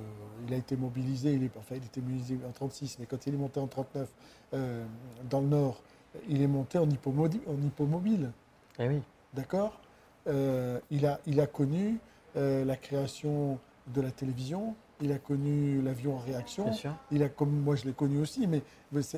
[0.47, 3.35] il a été mobilisé, il est, enfin il était mobilisé en 36, mais quand il
[3.35, 4.09] est monté en 39
[4.55, 4.85] euh,
[5.29, 5.83] dans le Nord,
[6.29, 8.31] il est monté en, hypomodi- en hypomobile.
[8.79, 9.01] Eh oui.
[9.35, 9.81] D'accord?
[10.27, 11.99] Euh, il, a, il a connu
[12.37, 16.95] la création de la télévision, il a connu l'avion en réaction, Bien sûr.
[17.11, 18.63] il a, comme moi je l'ai connu aussi, mais,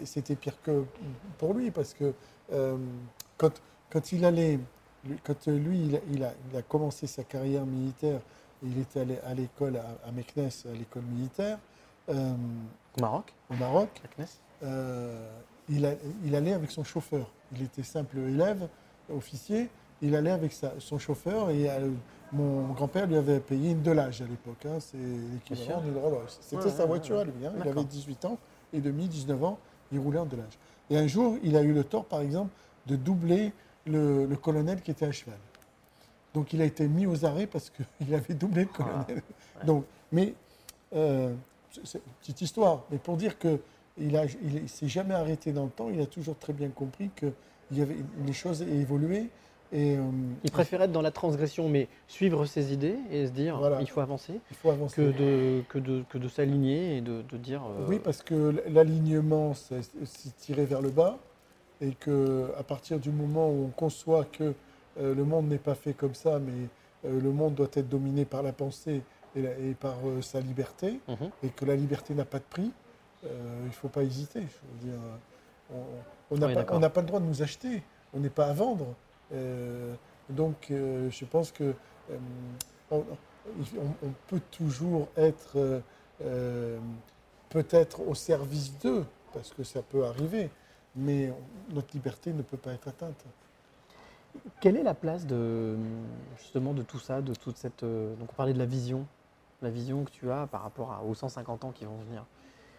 [0.04, 0.84] c'était pire que
[1.38, 2.14] pour lui parce que
[2.52, 2.76] euh,
[3.36, 3.52] quand,
[3.90, 4.58] quand il allait,
[5.24, 8.20] quand euh, lui il a, il a- il a commencé sa carrière militaire,
[8.62, 11.58] il était allé à l'école à, à Meknes, à l'école militaire
[12.08, 12.32] euh,
[12.96, 13.88] Au Maroc, au Maroc.
[14.62, 15.28] Euh,
[15.68, 17.30] il, a- il allait avec son chauffeur.
[17.54, 18.68] Il était simple élève,
[19.12, 19.68] officier.
[20.00, 21.90] Il allait avec sa- son chauffeur et euh,
[22.32, 24.64] mon grand-père lui avait payé une delage à l'époque.
[24.66, 24.78] hein.
[24.80, 26.16] c'est l'équivalent d'une Rolls.
[26.40, 27.22] C'était Ouais, sa voiture ouais.
[27.22, 27.46] à lui.
[27.46, 27.52] hein.
[27.62, 28.38] Il avait 18 ans
[28.72, 29.58] et demi, 19 ans.
[29.92, 30.58] Il roulait en delage.
[30.90, 32.50] Et un jour, il a eu le tort, par exemple,
[32.86, 33.52] de doubler
[33.86, 35.38] le, le colonel qui était à cheval.
[36.34, 39.22] Donc il a été mis aux arrêts parce qu'il avait doublé le colonel.
[39.64, 40.34] Donc, mais
[40.94, 41.34] euh,
[41.84, 43.58] c'est- une petite histoire, mais pour dire que
[43.98, 45.90] il a, il, il s'est jamais arrêté dans le temps.
[45.90, 47.26] Il a toujours très bien compris que
[47.70, 49.28] il y avait, les choses évolué
[49.72, 50.02] et euh,
[50.44, 53.80] Il préférait être dans la transgression, mais suivre ses idées et se dire Voilà.
[53.80, 54.96] il faut avancer, il faut avancer.
[54.96, 57.62] que de, que de, que de s'aligner et de, de dire.
[57.64, 61.18] euh, Oui, parce que l'alignement, c'est c'est tirer vers le bas,
[61.82, 64.54] et que à partir du moment où on conçoit que
[65.00, 66.68] euh, le monde n'est pas fait comme ça, mais
[67.04, 69.02] euh, le monde doit être dominé par la pensée
[69.34, 71.30] et, la- et par euh, sa liberté, Mhm.
[71.42, 72.70] et que la liberté n'a pas de prix,
[73.24, 74.40] il ne faut pas hésiter.
[74.40, 75.00] Je veux dire,
[76.30, 77.82] on- n'a Oui, pas, le droit de nous acheter,
[78.14, 78.86] on n'est pas à vendre.
[80.28, 81.72] Donc, je pense que
[82.90, 83.04] on,
[83.70, 85.80] on- peut toujours être
[87.48, 90.50] peut-être au service d'eux, parce que ça peut arriver,
[90.94, 91.32] mais
[91.70, 93.24] notre liberté ne peut pas être atteinte.
[94.60, 95.76] Quelle est la place de
[96.38, 99.04] justement de tout ça, de toute cette euh, donc on parlait de la vision,
[99.60, 102.24] la vision que tu as par rapport à- aux 150 ans qui vont venir.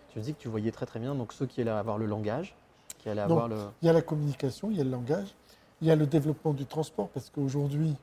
[0.09, 2.55] Tu dis que tu voyais très très bien donc ceux qui allaient avoir le langage,
[2.99, 5.35] qui allaient Donc, avoir le Il y a la communication, il y a le langage,
[5.81, 7.95] il y a le développement du transport, parce qu'aujourd'hui,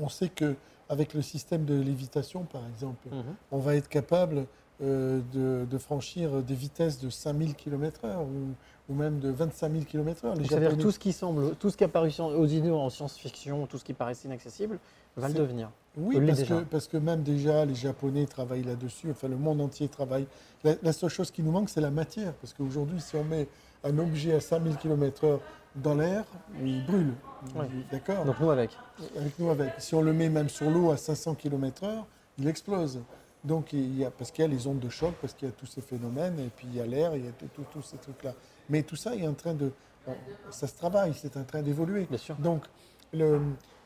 [0.00, 0.54] on sait que
[0.88, 3.34] avec le système de lévitation, par exemple, Mhm.
[3.50, 4.46] on va être capable
[4.82, 9.84] euh, de, de franchir des vitesses de 5000 km/h ou, ou même de 25 000
[9.84, 10.34] km/h.
[10.48, 13.84] C'est-à-dire tout ce qui semble, tout ce qui sur- aux idées en science-fiction, tout ce
[13.84, 14.78] qui paraissait inaccessible,
[15.16, 15.70] va le devenir.
[15.96, 19.88] Oui, parce que, parce que même déjà, les Japonais travaillent là-dessus, enfin le monde entier
[19.88, 20.26] travaille.
[20.62, 23.48] La, la seule chose qui nous manque, c'est la matière, parce qu'aujourd'hui, si on met
[23.82, 25.38] un objet à 5000 km/h
[25.76, 26.24] dans l'air,
[26.62, 27.12] il brûle.
[27.90, 28.24] D'accord?
[28.26, 28.70] Donc nous avec.
[29.16, 29.72] Avec nous avec.
[29.78, 32.04] Si on le met même sur l'eau à 500 km/h,
[32.38, 33.00] il explose.
[33.46, 35.50] Donc, il y a, parce qu'il y a les ondes de choc, parce qu'il y
[35.50, 37.32] a tous ces phénomènes, et puis il y a l'air, il y a
[37.72, 38.34] tous ces trucs-là.
[38.68, 39.70] Mais tout ça est en train de.
[40.50, 42.04] Ça se travaille, c'est en train d'évoluer.
[42.08, 42.36] Bien sûr.
[42.36, 42.64] Donc,
[43.12, 43.40] le,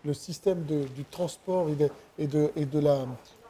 [0.05, 3.07] le système de- du transport et de, et de, et de la,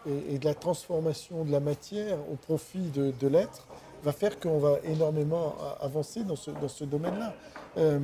[0.06, 3.66] et, et de la transformation de la matière au profit de, de l'être
[4.02, 7.34] va faire qu'on va énormément avancer dans ce, dans ce domaine-là.
[7.76, 7.98] Euh,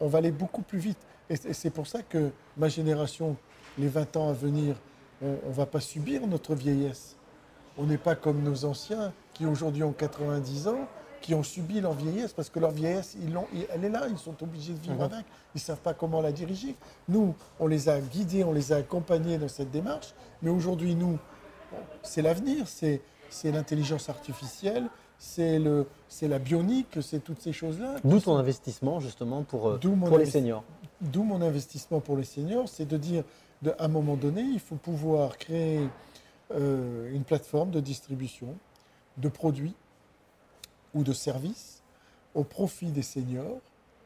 [0.00, 0.98] on va aller beaucoup plus vite.
[1.30, 3.36] Et c'est pour ça que ma génération,
[3.78, 4.76] les 20 ans à venir,
[5.22, 7.16] on ne va pas subir notre vieillesse.
[7.78, 10.86] On n'est pas comme nos anciens qui aujourd'hui ont 90 ans,
[11.20, 14.18] qui ont subi leur vieillesse parce que leur vieillesse, ils l'ont- elle est là, ils
[14.18, 15.00] sont obligés de vivre Mhm.
[15.02, 15.24] avec.
[15.54, 16.74] Ils ne savent pas comment la diriger.
[17.08, 20.14] Nous, on les a guidés, on les a accompagnés dans cette démarche.
[20.42, 21.18] Mais aujourd'hui, nous,
[22.02, 27.94] c'est l'avenir, c'est c'est l'intelligence artificielle, c'est le- c'est la bionique, c'est toutes ces choses-là.
[28.04, 30.64] D'où ton investissement justement pour, euh, pour les seniors.
[31.02, 33.24] D'où mon investissement pour les seniors, c'est de dire,
[33.66, 35.88] à un moment donné, il faut pouvoir créer
[36.52, 38.54] euh, une plateforme de distribution
[39.16, 39.74] de produits
[40.94, 41.82] ou de services
[42.36, 43.58] au profit des seniors,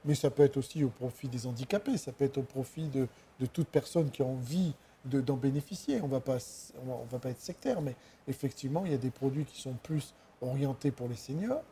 [0.07, 3.07] mais ça peut être aussi au profit des handicapés, ça peut être au profit de,
[3.53, 4.73] toute personne qui a envie
[5.05, 6.01] de- d'en bénéficier.
[6.01, 7.95] On ne va pas être sectaire, mais
[8.27, 11.63] effectivement, il y a des produits qui sont plus orientés pour les seniors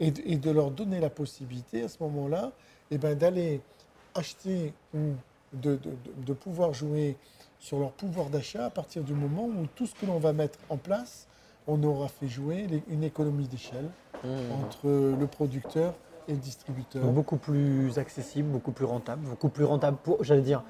[0.00, 2.50] et de, et de leur donner la possibilité à ce moment-là
[2.90, 3.60] eh ben, d'aller
[4.14, 5.12] acheter ou
[5.52, 5.78] de,
[6.26, 7.16] de- pouvoir jouer
[7.58, 10.58] sur leur pouvoir d'achat à partir du moment où tout ce que l'on va mettre
[10.68, 11.26] en place,
[11.66, 13.88] on aura fait jouer les- une économie d'échelle
[14.24, 14.28] Mmh.
[14.62, 15.94] entre le producteur
[16.28, 17.02] et le distributeur.
[17.02, 20.62] Donc, beaucoup plus accessible, beaucoup plus rentable, beaucoup plus rentable pour, j'allais dire,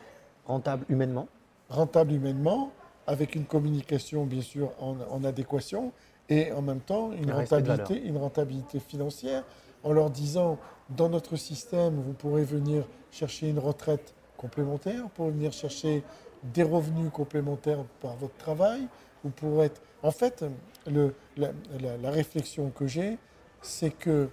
[0.46, 1.28] rentable humainement.
[1.68, 2.70] rentable humainement,
[3.06, 5.92] avec une communication bien sûr en, en adéquation,
[6.30, 9.44] et en même temps une rentabilité, une rentabilité financière,
[9.82, 10.58] en leur disant,
[10.90, 16.02] dans notre système, vous pourrez venir chercher une retraite complémentaire, pourrez venir chercher
[16.42, 18.88] des revenus complémentaires par votre travail,
[19.22, 19.80] vous pourrez être...
[20.02, 20.44] En fait,
[20.88, 23.18] le- la, la- la réflexion que j'ai,
[23.60, 24.28] c'est que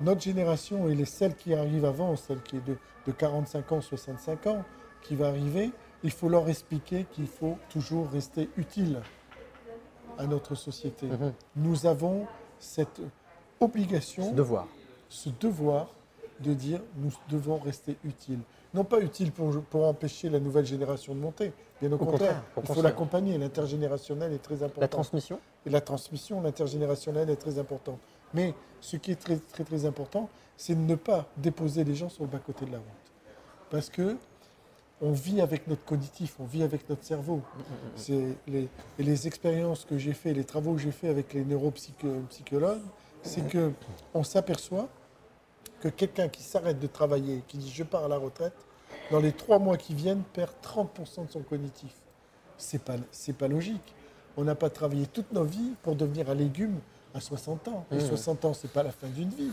[0.00, 3.80] notre génération et les celles qui arrivent avant, celle qui est de, de 45 ans,
[3.80, 4.64] 65 ans,
[5.02, 5.72] qui va arriver,
[6.04, 9.00] il faut leur expliquer qu'il faut toujours rester utile
[10.18, 11.06] à notre société.
[11.06, 11.32] Mhm.
[11.56, 12.26] Nous avons
[12.60, 13.00] cette
[13.58, 14.68] obligation, Ce devoir.
[15.08, 15.88] ce devoir
[16.42, 18.40] de dire nous devons rester utiles.
[18.74, 22.64] Non pas utiles pour, pour empêcher la nouvelle génération de monter, bien au, contraire, contraire,
[22.70, 23.38] il faut l'accompagner.
[23.38, 24.80] L'intergénérationnel est très important.
[24.80, 27.98] La transmission Et la transmission, l'intergénérationnelle est très importante.
[28.34, 32.08] Mais ce qui est très très très important, c'est de ne pas déposer les gens
[32.08, 32.86] sur le bas-côté de la route.
[33.70, 34.16] Parce que
[35.02, 37.40] on vit avec notre cognitif, on vit avec notre cerveau.
[37.96, 41.44] C'est les, et les expériences que j'ai fait, les travaux que j'ai fait avec les
[41.44, 42.80] neuropsychologues,
[43.22, 43.72] c'est que
[44.14, 44.88] on s'aperçoit
[45.82, 48.54] que quelqu'un qui s'arrête de travailler, qui dit je pars à la retraite,
[49.10, 51.92] dans les trois mois qui viennent, perd 30% de son cognitif.
[52.56, 53.94] C'est pas, c'est pas logique.
[54.36, 56.78] On n'a pas travaillé toute nos vies pour devenir un légume
[57.14, 57.84] à 60 ans.
[57.90, 58.00] Et Mmh.
[58.00, 59.50] 60 ans, c'est pas la fin d'une vie.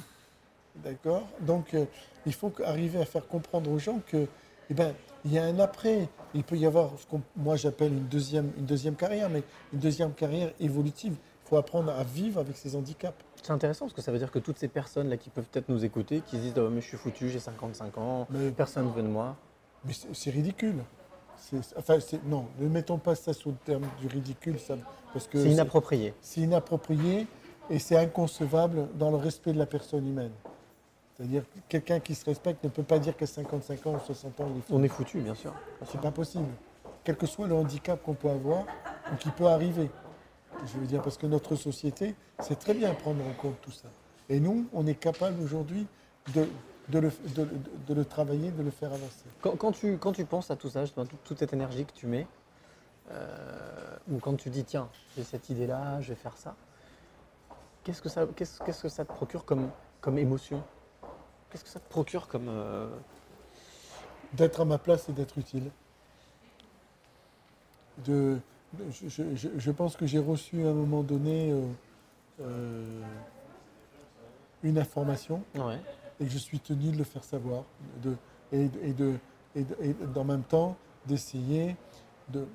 [0.75, 1.23] D'accord?
[1.41, 1.85] Donc, euh,
[2.27, 4.27] il faut arriver à faire comprendre aux gens que,
[4.69, 4.93] eh ben,
[5.25, 6.07] il y a un après.
[6.35, 9.41] Il peut y avoir ce que moi j'appelle une deuxième, une deuxième carrière, mais
[9.73, 11.15] une deuxième carrière évolutive.
[11.45, 13.17] Il faut apprendre à vivre avec ses handicaps.
[13.49, 15.69] C'est intéressant parce que ça veut dire que toutes ces personnes là qui peuvent peut-être
[15.69, 18.85] nous écouter, qui se disent Oh, mais je suis foutu, j'ai 55 ans, Mais- personne
[18.85, 19.35] ne veut de moi.
[19.85, 20.75] Mais c'est ridicule.
[21.75, 24.75] Enfin, non, ne mettons pas ça sous le terme du ridicule, ça,
[25.13, 26.13] parce que C'est inapproprié.
[26.21, 27.25] c'est inapproprié
[27.71, 30.33] et c'est inconcevable dans le respect de la personne humaine.
[31.17, 34.39] C'est-à-dire que quelqu'un qui se respecte ne peut pas dire qu'à 55 ans ou 60
[34.41, 34.73] ans, il est fou.
[34.75, 35.55] On est foutu, bien sûr.
[35.91, 36.45] C'est pas possible.
[37.03, 38.65] Quel que soit le handicap qu'on peut avoir
[39.11, 39.89] ou qui peut arriver.
[40.65, 43.87] Je veux dire, parce que notre société sait très bien prendre en compte tout ça.
[44.27, 45.87] Et nous, on est capable aujourd'hui
[46.33, 46.47] de,
[46.89, 47.11] de le,
[47.87, 49.25] de- le travailler, de le faire avancer.
[49.41, 51.93] Quand, quand tu, quand tu penses à tout ça, justement, toute, toute cette énergie que
[51.93, 52.27] tu mets,
[53.11, 56.55] euh, ou quand tu dis tiens, j'ai cette idée-là, je vais faire ça,
[57.83, 59.69] qu'est-ce que ça, qu'est-ce, qu'est-ce que ça te procure comme,
[60.01, 60.61] comme émotion?
[61.49, 62.47] Qu'est-ce que ça te procure comme.
[62.49, 62.87] euh,
[64.33, 65.71] d'être à ma place et d'être utile.
[68.05, 68.39] De,
[68.91, 71.61] je, je- je- je pense que j'ai reçu à un moment donné euh,
[72.41, 73.01] euh,
[74.63, 75.79] une information Ouais.
[76.19, 77.63] et que je suis tenu de le faire savoir
[78.03, 78.15] de,
[78.51, 79.15] et, et de,
[79.55, 81.75] et, et en même temps d'essayer
[82.29, 82.45] de,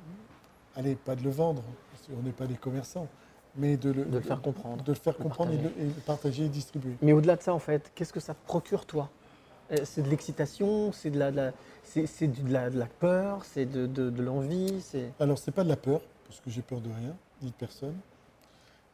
[0.77, 3.09] allez, pas de le vendre, parce qu'on n'est pas des commerçants,
[3.57, 6.00] mais de le, De le faire comprendre, de le faire comprendre et de, et de
[6.07, 6.96] partager et distribuer.
[7.03, 9.09] Mais au-delà de ça, en fait, qu'est-ce que ça te procure, toi?
[9.85, 11.53] C'est de l'excitation, c'est de la, de la-
[11.85, 15.11] c'est, de la, de la peur, c'est de, de- de l'envie, c'est.
[15.20, 17.55] Alors, ce n'est pas de la peur, parce que j'ai peur de rien, ni de
[17.55, 17.94] personne.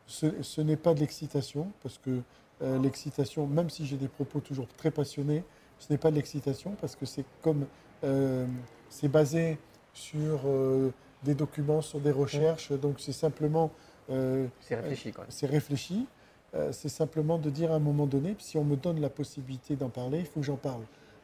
[0.06, 2.20] Ce, ce n'est pas de l'excitation, parce que
[2.62, 5.44] euh, l'excitation, même si j'ai des propos toujours très passionnés,
[5.78, 7.66] ce n'est pas de l'excitation, parce que c'est comme.
[8.04, 8.46] euh,
[8.88, 9.59] c'est basé
[9.92, 13.70] sur euh, des documents, sur des recherches, donc c'est simplement.
[14.11, 15.30] euh, C'est réfléchi, quand même.
[15.30, 16.06] c'est réfléchi.
[16.54, 19.76] Euh, c'est simplement de dire à un moment donné, si on me donne la possibilité
[19.76, 20.82] d'en parler, il faut que j'en parle.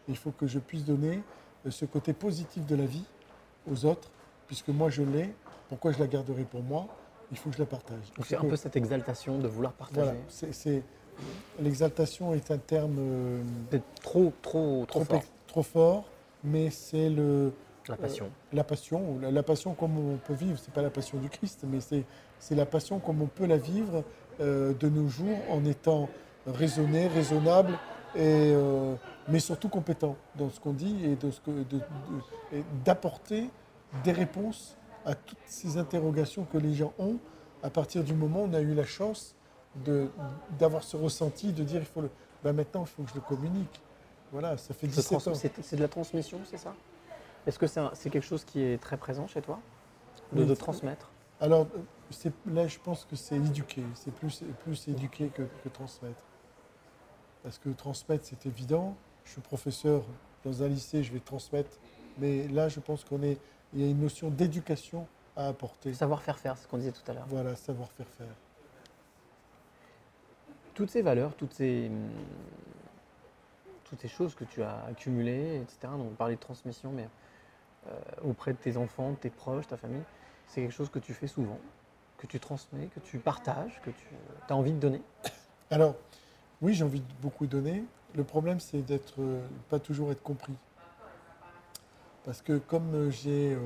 [0.09, 1.21] Il faut que je puisse donner
[1.67, 3.05] euh, ce côté positif de la vie
[3.71, 4.09] aux autres,
[4.47, 5.35] puisque moi je l'ai.
[5.69, 6.87] Pourquoi je la garderai pour moi?
[7.33, 8.13] Il faut que je la partage.
[8.17, 10.01] Donc c'est un Que- peu cette exaltation de vouloir partager.
[10.03, 10.83] Voilà, c'est-
[11.61, 13.43] l'exaltation est un terme euh,
[14.03, 15.23] trop, trop, trop trop, fort.
[15.49, 16.05] trop fort,
[16.45, 17.53] mais c'est le
[17.89, 18.31] La passion.
[18.53, 21.65] la passion, la, la passion comme on peut vivre, c'est pas la passion du Christ,
[21.67, 24.03] mais c'est, la passion comme on peut la vivre euh,
[24.41, 26.09] de nos jours en étant
[26.47, 27.79] raisonné, raisonnable,
[28.15, 28.95] et, euh,
[29.29, 31.31] mais surtout compétent dans ce qu'on dit et, de-
[31.65, 31.81] de-
[32.85, 33.51] d'apporter
[34.05, 37.17] des réponses à toutes ces interrogations que les gens ont.
[37.63, 39.35] À partir du moment où on a eu la chance
[39.85, 40.09] de,
[40.59, 42.11] d'avoir ce ressenti, de dire il faut le,
[42.45, 43.81] ben maintenant il faut que je le communique.
[44.33, 45.35] Voilà, ça fait Se 17 trans- ans.
[45.35, 46.75] C'est de la transmission, c'est ça?
[47.47, 49.59] Est-ce que c'est quelque chose qui est très présent chez toi?
[50.33, 51.11] De, de transmettre?
[51.41, 51.81] Alors euh,
[52.47, 53.83] là, je pense que c'est éduquer.
[53.95, 56.23] C'est plus, plus éduquer que, que transmettre.
[57.43, 58.97] Parce que transmettre, c'est évident.
[59.25, 60.05] Je suis professeur
[60.45, 61.71] dans un lycée, je vais transmettre.
[62.19, 63.39] Mais là, je pense qu'on est,
[63.73, 65.93] il y a une notion d'éducation à apporter.
[65.93, 67.27] Savoir faire faire, c'est ce qu'on disait tout à l'heure.
[67.29, 68.35] Voilà, savoir faire faire.
[70.75, 71.91] Toutes ces valeurs, toutes ces,
[73.85, 75.79] toutes ces choses que tu as accumulées, etc.
[75.93, 77.09] Donc on parlait de transmission, mais
[77.89, 80.03] euh, auprès de tes enfants, de tes proches, ta famille,
[80.47, 81.59] c'est quelque chose que tu fais souvent,
[82.19, 84.07] que tu transmets, que tu partages, que tu
[84.49, 85.03] as envie de donner.
[85.71, 85.95] Alors,
[86.63, 87.85] oui, j'ai envie de beaucoup donner.
[88.15, 90.55] Le problème, c'est d'être euh, pas toujours être compris.
[92.25, 93.59] Parce que comme euh, j'ai euh,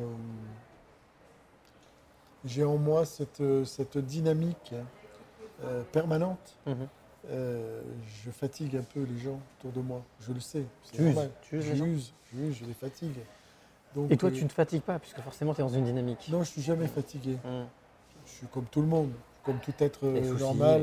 [2.44, 4.74] j'ai en moi cette, euh, cette dynamique
[5.64, 6.88] euh, permanente, Mhm.
[8.24, 10.02] je fatigue un peu les gens autour de moi.
[10.20, 10.64] Je le sais.
[10.92, 11.30] Tu uses, normal.
[11.42, 11.84] tu uses je les gens.
[11.84, 13.18] use, je use, je les fatigue.
[13.94, 16.28] Donc, Et toi, tu ne te fatigues pas, puisque forcément, tu es dans une dynamique.
[16.30, 17.36] Non, je suis jamais fatigué.
[17.44, 17.66] Hum.
[18.32, 19.10] Je suis comme tout le monde,
[19.44, 20.82] comme tout être euh, soucis, normal.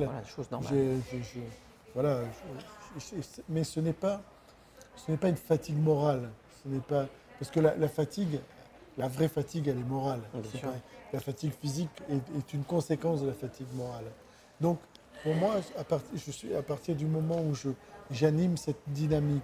[1.93, 2.19] voilà,
[2.99, 4.21] je- je- mais ce n'est pas,
[4.95, 6.29] ce n'est pas une fatigue morale.
[6.63, 7.07] Ce n'est pas
[7.39, 8.39] parce que la, la fatigue,
[8.97, 10.21] la vraie fatigue, elle est morale.
[10.61, 10.67] Pas-
[11.13, 14.05] La fatigue physique est, est une conséquence de la fatigue morale.
[14.59, 14.79] Donc,
[15.23, 17.69] pour moi, à partir, je suis, à partir du moment où je,
[18.11, 19.43] j'anime cette dynamique,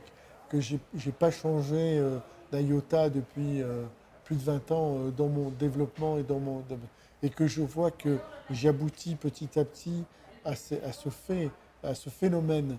[0.50, 2.18] que j'ai n'ai pas changé euh,
[2.52, 3.84] d'un iota depuis euh,
[4.26, 6.78] plus de 20 ans euh, dans mon développement et, dans mon, dans-
[7.24, 8.18] et que je vois que
[8.52, 10.04] j'aboutis petit à petit
[10.46, 11.50] à ce, à ce fait,
[11.82, 12.78] à ce phénomène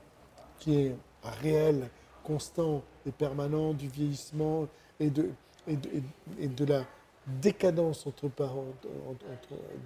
[0.59, 0.97] qui est
[1.43, 1.89] réel,
[2.23, 4.69] constant et permanent du vieillissement
[5.01, 5.31] et de,
[5.67, 5.91] et de,
[6.39, 6.85] et de la
[7.27, 8.67] décadence entre parents,
[9.11, 9.25] entre-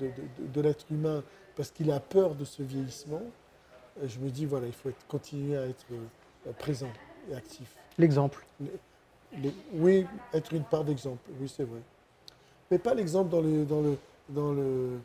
[0.00, 0.10] de,
[0.52, 1.22] de- l'être humain
[1.56, 3.22] parce qu'il a peur de ce vieillissement,
[4.02, 6.90] euh, je me dis voilà, il faut être- continuer à être euh, présent
[7.30, 7.76] et actif.
[7.96, 8.44] L'exemple.
[8.60, 11.80] Le- oui, être une part d'exemple, oui c'est vrai.
[12.70, 13.96] Mais pas l'exemple dans le, dans le,
[14.28, 14.98] dans le,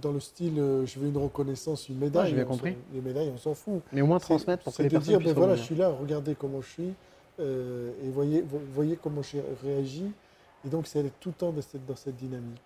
[0.00, 2.30] dans le style euh, je veux une reconnaissance, une médaille.
[2.30, 2.76] j'ai bien on compris.
[2.92, 3.82] Les médailles, on s'en fout.
[3.92, 5.62] Mais au moins C'est- transmettre pour que C'est les de personnes dire, ben voilà, je
[5.62, 6.94] suis là, regardez comment je suis,
[7.40, 10.10] euh, et voyez, vo- voyez comment j'ai réagi.
[10.64, 12.60] Et donc, c'est tout le temps dans cette, dans cette dynamique.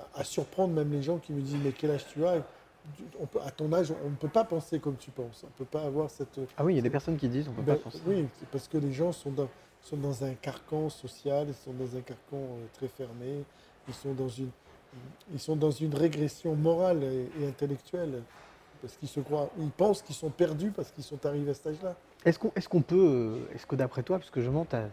[0.00, 2.42] À, à surprendre même les gens qui me disent, mais quel âge tu as?
[3.20, 5.42] On peut, À ton âge, on ne peut pas penser comme tu penses.
[5.42, 6.38] On ne peut pas avoir cette...
[6.56, 7.98] Ah oui, il y a des personnes qui disent on peut Ben, pas penser.
[8.06, 9.48] Oui, c'est parce que les gens sont dans,
[9.82, 13.42] sont dans un carcan social, ils sont dans un carcan euh, très fermé,
[13.88, 14.50] ils sont dans une,
[15.32, 18.22] ils sont dans une régression morale et, et intellectuelle.
[18.82, 21.68] Parce qu'ils se croient, ils pensent qu'ils sont perdus parce qu'ils sont arrivés à cet
[21.68, 21.96] âge-là.
[22.24, 24.88] Est-ce qu'on est qu'on peut, euh, est-ce que d'après toi, parce que je monte à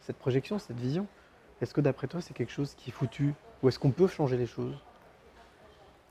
[0.00, 1.06] cette projection, cette vision,
[1.60, 4.36] est-ce que d'après toi c'est quelque chose qui est foutu Ou est-ce qu'on peut changer
[4.36, 4.74] les choses?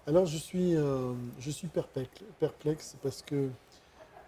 [0.08, 3.50] Alors je suis, euh, je suis perplexe, perplexe parce que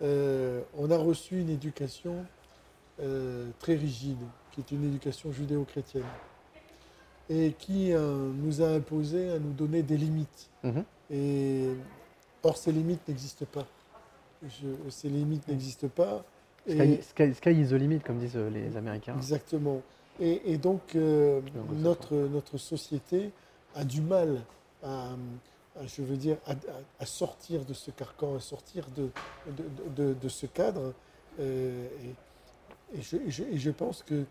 [0.02, 2.26] euh, on a reçu une éducation
[3.00, 4.18] euh, très rigide,
[4.52, 6.04] qui est une éducation judéo-chrétienne,
[7.30, 10.50] et qui euh, nous a imposé à nous donner des limites.
[10.64, 10.84] Mhm.
[11.12, 11.68] Et
[12.44, 13.66] or ces limites n'existent pas.
[14.44, 16.24] Je- ces limites n'existent pas.
[16.68, 19.16] Sky, sky- sky is the limit, comme disent les Américains.
[19.16, 19.82] Exactement.
[20.20, 21.42] Et, et donc, euh,
[21.74, 23.32] notre, notre société
[23.76, 24.42] a du mal
[24.84, 25.12] à,
[25.80, 26.38] à, je veux dire,
[27.00, 29.10] à, sortir de ce carcan, à sortir de,
[29.48, 29.64] de,
[29.96, 30.94] de- de ce cadre.
[31.40, 31.88] Euh,
[32.96, 34.24] et, je, je- et je pense que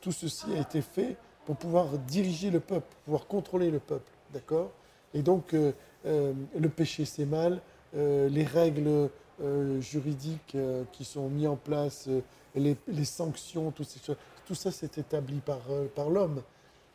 [0.00, 4.10] tout ceci a été fait pour pouvoir diriger le peuple, pouvoir contrôler le peuple.
[4.32, 4.70] D'accord?
[5.14, 5.72] Et donc, euh,
[6.06, 7.60] euh, le péché, c'est mal.
[7.94, 9.10] Euh, les règles
[9.80, 10.56] juridiques
[10.92, 12.08] qui sont mises en place,
[12.54, 15.58] les, les sanctions, choses, tout ça c'est établi par,
[15.96, 16.42] par l'homme,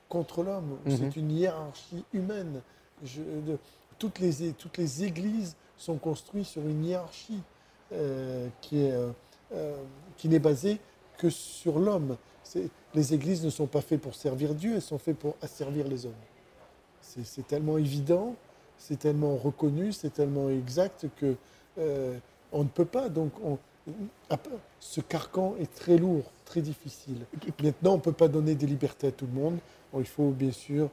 [0.08, 0.78] contre l'homme.
[0.86, 0.96] Mhm.
[0.98, 2.62] C'est une hiérarchie humaine.
[3.04, 3.58] Je- de-
[4.00, 7.42] toutes, les, toutes les églises sont construites sur une hiérarchie
[8.62, 8.94] qui est,
[10.18, 10.80] qui n'est basée
[11.18, 12.16] que sur l'homme.
[12.94, 16.06] Les églises ne sont pas faites pour servir Dieu, elles sont faites pour asservir les
[16.06, 16.14] hommes.
[17.02, 18.36] C'est tellement évident,
[18.78, 21.36] c'est tellement reconnu, c'est tellement exact que
[21.78, 22.18] euh,
[22.52, 23.10] on ne peut pas.
[23.10, 23.32] Donc,
[24.80, 27.26] ce carcan est très lourd, très difficile.
[27.64, 29.58] Maintenant, on ne peut pas donner des libertés à tout le monde.
[29.98, 30.90] Il faut bien sûr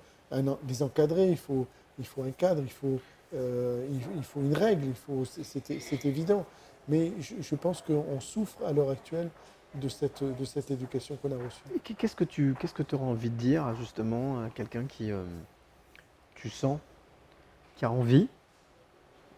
[0.69, 1.67] les encadrer, il faut,
[1.99, 2.99] il faut un cadre, il faut,
[3.35, 3.87] euh,
[4.17, 6.45] il, faut une règle, il faut, c'est- évident.
[6.89, 9.31] Mais je pense qu'on souffre à l'heure actuelle
[9.75, 11.63] de cette, de cette éducation qu'on a reçue.
[11.97, 15.25] Qu'est-ce que tu qu'est-ce que aurais envie de dire justement à quelqu'un qui, euh,
[16.35, 16.79] tu sens,
[17.77, 18.29] qui a envie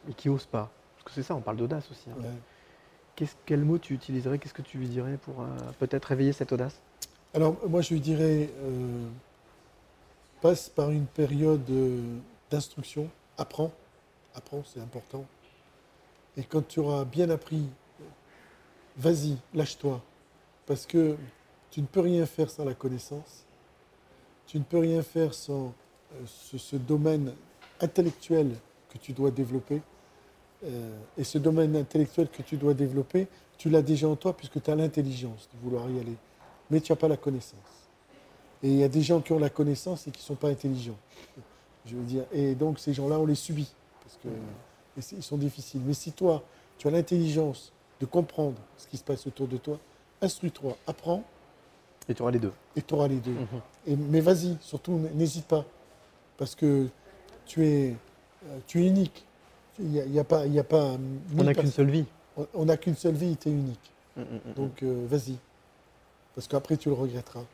[0.09, 0.71] et qui ose pas?
[0.97, 2.11] Parce que c'est ça, on parle d'audace aussi.
[2.11, 2.23] hein.
[2.23, 3.27] Ouais.
[3.47, 5.47] Quel mot tu utiliserais Qu'est-ce que tu lui dirais pour euh,
[5.79, 6.79] peut-être réveiller cette audace?
[7.33, 9.09] Alors, moi, je lui dirais, euh,
[10.43, 11.65] passe par une période
[12.51, 13.73] d'instruction, apprends,
[14.35, 15.25] apprends, c'est important.
[16.37, 17.67] Et quand tu auras bien appris,
[18.99, 20.03] vas-y, lâche-toi,
[20.67, 21.17] parce que
[21.71, 23.45] tu ne peux rien faire sans la connaissance,
[24.47, 25.73] tu ne peux rien faire sans
[26.15, 27.33] euh, ce, domaine
[27.81, 28.51] intellectuel
[28.89, 29.83] que tu dois développer.
[30.65, 33.27] Euh, et ce domaine intellectuel que tu dois développer,
[33.59, 36.17] tu l'as déjà en toi puisque tu as l'intelligence de vouloir y aller
[36.71, 37.59] mais tu n'as pas la connaissance.
[38.63, 40.49] Et il y a des gens qui ont la connaissance et qui ne sont pas
[40.49, 40.97] intelligents.
[41.85, 44.29] Je veux dire, et donc ces gens-là, on les subit, parce que
[44.99, 45.83] et c'est- ils sont difficiles.
[45.85, 46.43] Mais si toi,
[46.79, 49.79] tu as l'intelligence de comprendre ce qui se passe autour de toi,
[50.23, 51.23] instruis-toi, apprends,
[52.09, 52.53] Et tu auras les deux.
[52.77, 53.33] et tu auras les deux.
[53.33, 53.47] Mhm.
[53.87, 55.65] Et- mais vas-y, surtout n'hésite pas,
[56.37, 56.89] parce que
[57.47, 57.95] tu es,
[58.47, 59.25] euh, tu es unique.
[59.79, 62.07] Il n'y a, y a pas, y a pas On mille n'a qu'une seule vie.
[62.37, 63.91] On- On n'a qu'une seule vie, tu es unique.
[64.17, 64.53] Mm, mm, mm.
[64.55, 65.37] Donc euh, vas-y,
[66.35, 67.45] parce qu'après tu le regretteras.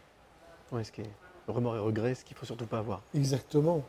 [0.71, 1.11] Ouais, ce qui est
[1.49, 3.03] remords et regrets, ce qu'il faut surtout pas avoir.
[3.15, 3.83] Exactement.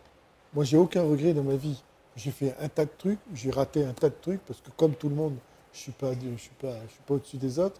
[0.53, 1.81] Moi, j'ai aucun regret dans ma vie.
[2.15, 4.93] J'ai fait un tas de trucs, j'ai raté un tas de trucs parce que comme
[4.95, 5.35] tout le monde,
[5.71, 7.79] je suis pas, je suis pas, je suis pas au-dessus des autres.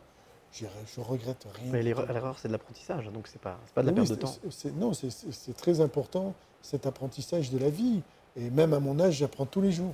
[0.53, 1.71] Je regrette rien.
[1.71, 4.15] Mais l'erreur, c'est de l'apprentissage, donc c'est pas, c'est pas de la Oui, perte de
[4.15, 4.35] temps.
[4.75, 8.01] non, c'est- très important cet apprentissage de la vie.
[8.35, 9.93] Et même à mon âge, j'apprends tous les jours.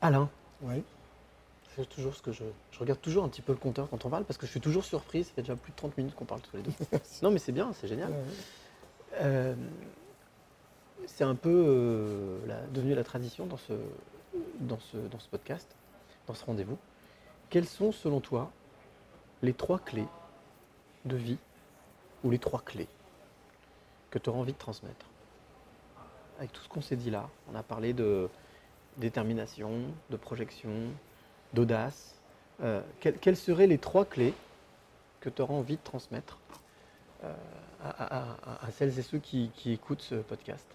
[0.00, 0.28] Alain,
[0.62, 0.82] Ouais.
[1.74, 4.10] c'est toujours ce que je, je regarde toujours un petit peu le compteur quand on
[4.10, 5.24] parle parce que je suis toujours surpris.
[5.24, 6.72] Ça fait déjà plus de 30 minutes qu'on parle tous les deux.
[7.22, 8.10] non, mais c'est bien, c'est génial.
[8.10, 8.16] Ouais.
[9.22, 9.54] Euh,
[11.06, 13.72] c'est un peu euh, la- devenu la tradition dans ce,
[14.60, 15.68] dans, ce, dans ce podcast,
[16.26, 16.78] dans ce rendez-vous.
[17.50, 18.50] Quelles sont, selon toi,
[19.44, 20.06] les trois clés
[21.04, 21.38] de vie
[22.24, 22.88] ou les trois clés
[24.10, 25.06] que tu auras envie de transmettre
[26.38, 28.28] Avec tout ce qu'on s'est dit là, on a parlé de
[28.96, 29.70] détermination,
[30.10, 30.70] de projection,
[31.52, 32.14] d'audace.
[32.62, 34.34] Euh, quelles, quelles seraient les trois clés
[35.20, 36.38] que tu auras envie de transmettre
[37.24, 37.34] euh,
[37.82, 40.66] à, à- à- à celles et ceux qui, qui écoutent ce podcast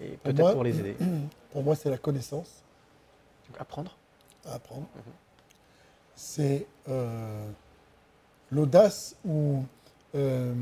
[0.00, 0.96] Et peut-être pour les aider?
[1.52, 2.62] Pour moi, c'est la connaissance
[3.48, 3.96] Donc, apprendre.
[4.46, 4.86] apprendre.
[4.94, 5.02] Mhm.
[6.14, 7.50] C'est euh,
[8.50, 9.62] l'audace ou
[10.14, 10.52] euh,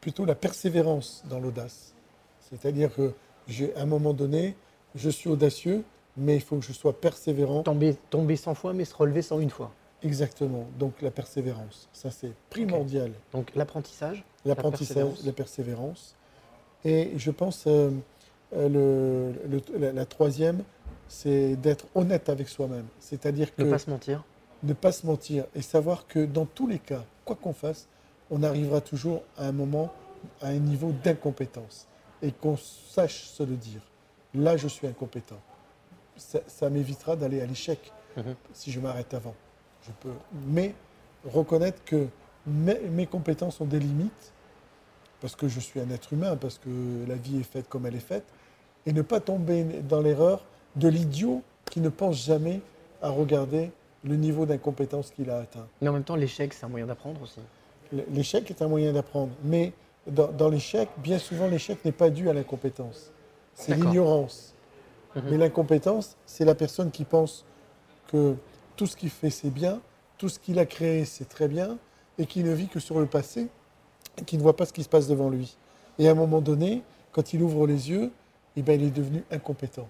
[0.00, 1.94] plutôt la persévérance dans l'audace.
[2.50, 3.12] C'est-à-dire que
[3.48, 4.54] j'ai- à un moment donné,
[4.94, 5.84] je suis audacieux,
[6.16, 7.62] mais il faut que je sois persévérant.
[7.62, 9.72] Tomber, tomber 100 fois, mais se relever 101 fois.
[10.02, 10.66] Exactement.
[10.78, 13.10] Donc la persévérance, ça c'est primordial.
[13.32, 15.24] Donc l'apprentissage, L'apprentissage, persévérance.
[15.24, 16.14] la persévérance.
[16.84, 17.90] Et je pense euh,
[18.54, 18.68] euh,
[19.48, 20.62] le, le- la, la troisième,
[21.08, 22.84] c'est d'être honnête avec soi-même.
[23.00, 24.22] C'est-à-dire que ne pas se mentir.
[24.62, 27.88] Ne pas se mentir et savoir que dans tous les cas, quoi qu'on fasse,
[28.30, 29.92] on arrivera toujours à un moment,
[30.40, 31.86] à un niveau d'incompétence
[32.22, 33.82] et qu'on sache se le dire.
[34.34, 35.40] Là, je suis incompétent.
[36.16, 38.34] Ça, ça m'évitera d'aller à l'échec Mhm.
[38.52, 39.34] si je m'arrête avant.
[39.86, 40.14] Je peux,
[40.46, 40.74] mais
[41.24, 42.06] reconnaître que
[42.46, 44.32] mes, mes compétences ont des limites
[45.20, 46.68] parce que je suis un être humain, parce que
[47.08, 48.24] la vie est faite comme elle est faite,
[48.84, 50.44] et ne pas tomber dans l'erreur
[50.76, 52.60] de l'idiot qui ne pense jamais
[53.00, 53.70] à regarder
[54.04, 55.66] le niveau d'incompétence qu'il a atteint.
[55.80, 57.40] Mais en même temps, l'échec, c'est un moyen d'apprendre aussi.
[58.12, 59.72] L'échec est un moyen d'apprendre, mais
[60.06, 63.10] dans, dans l'échec, bien souvent, l'échec n'est pas dû à l'incompétence.
[63.54, 64.54] C'est l'ignorance.
[65.14, 65.22] Mhm.
[65.30, 67.44] Mais l'incompétence, c'est la personne qui pense
[68.08, 68.34] que
[68.76, 69.80] tout ce qu'il fait, c'est bien,
[70.18, 71.78] tout ce qu'il a créé, c'est très bien,
[72.18, 73.48] et qui ne vit que sur le passé,
[74.18, 75.56] et qui ne voit pas ce qui se passe devant lui.
[75.98, 76.82] Et à un moment donné,
[77.12, 78.10] quand il ouvre les yeux,
[78.56, 79.88] eh ben, il est devenu incompétent.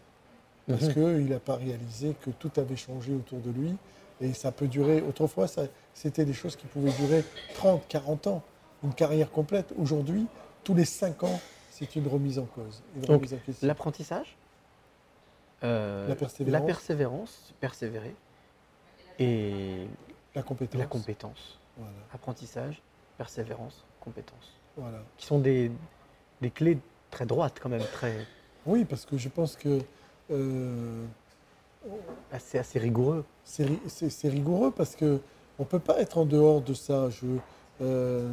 [0.68, 0.92] Parce Mhm.
[0.94, 3.74] qu'il n'a pas réalisé que tout avait changé autour de lui.
[4.20, 5.00] Et ça peut durer.
[5.02, 5.46] Autrefois,
[5.92, 8.42] c'était des choses qui pouvaient durer 30, 40 ans,
[8.82, 9.72] une carrière complète.
[9.78, 10.26] Aujourd'hui,
[10.62, 11.40] tous les 5 ans,
[11.70, 12.82] c'est une remise en cause.
[13.62, 14.36] L'apprentissage,
[15.64, 16.60] euh, La persévérance.
[16.60, 18.14] la persévérance, persévérer,
[19.18, 19.86] et
[20.34, 20.78] La compétence.
[20.80, 21.58] la compétence.
[21.76, 22.82] Voilà, Apprentissage,
[23.18, 24.52] persévérance, compétence.
[24.76, 24.98] voilà.
[25.16, 25.70] Qui sont des,
[26.40, 26.78] des clés
[27.10, 28.14] très droites quand même, très
[28.66, 29.80] Oui, parce que je pense que
[30.30, 31.04] euh,
[32.32, 33.24] assez, assez rigoureux.
[33.44, 35.20] c'est ri- c'est- c'est rigoureux parce que
[35.58, 37.10] on peut pas être en dehors de ça.
[37.10, 37.26] Je,
[37.82, 38.32] euh,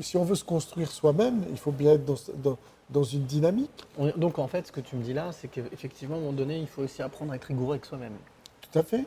[0.00, 2.58] si on veut se construire soi-même, il faut bien être dans, ce- dans-
[2.90, 3.84] dans une dynamique.
[3.98, 6.32] On- Donc en fait, ce que tu me dis là, c'est qu'effectivement, à un moment
[6.32, 8.12] donné, il faut aussi apprendre à être rigoureux avec soi-même.
[8.60, 9.04] Tout à fait.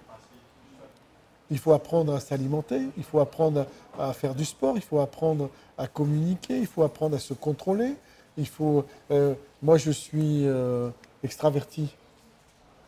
[1.49, 4.99] Il faut apprendre à s'alimenter, il faut apprendre à, à faire du sport, il faut
[4.99, 7.93] apprendre à communiquer, il faut apprendre à se contrôler.
[8.38, 8.84] Il faut.
[9.11, 10.89] euh, moi, je suis euh,
[11.24, 11.95] extraverti.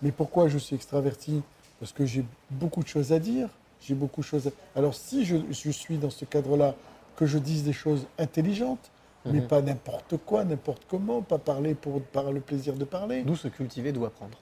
[0.01, 1.41] Mais pourquoi je suis extraverti
[1.79, 3.49] Parce que j'ai beaucoup de choses à dire.
[3.81, 4.47] J'ai beaucoup de choses.
[4.47, 6.75] à- Alors, si je, je suis dans ce cadre-là,
[7.15, 8.91] que je dise des choses intelligentes,
[9.25, 9.47] mais Mhm.
[9.47, 13.49] pas n'importe quoi, n'importe comment, pas parler pour par le plaisir de parler D'où se
[13.49, 14.37] cultiver, d'où apprendre.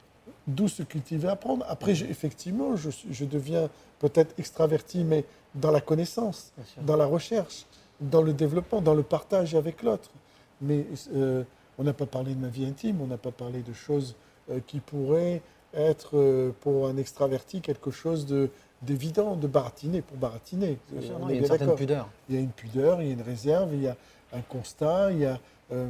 [0.45, 1.66] d'où se cultiver, apprendre.
[1.68, 6.51] Après, effectivement, je, deviens peut-être extraverti, mais dans la connaissance,
[6.84, 7.66] dans la recherche,
[7.99, 10.12] dans le développement, dans le partage avec l'autre.
[10.62, 10.86] Mais
[11.16, 11.43] euh,
[11.80, 14.16] on n'a pas parlé de ma vie intime, on n'a pas parlé de choses
[14.68, 15.41] qui pourraient
[15.74, 18.50] être euh, pour un extraverti quelque chose de
[18.84, 20.78] d'évident, de baratiner pour baratiner.
[21.02, 22.08] Sûr, Euh, non, il y a une certaine pudeur.
[22.30, 23.98] Il y a une pudeur, il y a une réserve, il y a
[24.34, 25.39] un constat, il y a,
[25.72, 25.88] euh,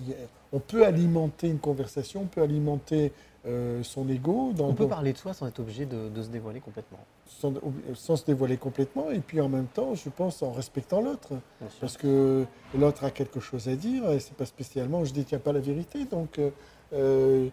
[0.00, 0.16] il y a-
[0.52, 3.12] on peut alimenter une conversation, on peut alimenter
[3.46, 6.28] euh, son ego dans, On peut parler de soi sans être obligé de, de se
[6.28, 6.98] dévoiler complètement.
[7.26, 7.52] sans,
[7.94, 11.34] sans se dévoiler complètement, et puis en même temps, je pense en respectant l'autre,
[11.80, 12.46] parce que
[12.76, 16.04] l'autre a quelque chose à dire, et c'est pas spécialement, je détiens pas la vérité,
[16.06, 16.50] donc euh,
[16.94, 17.48] euh,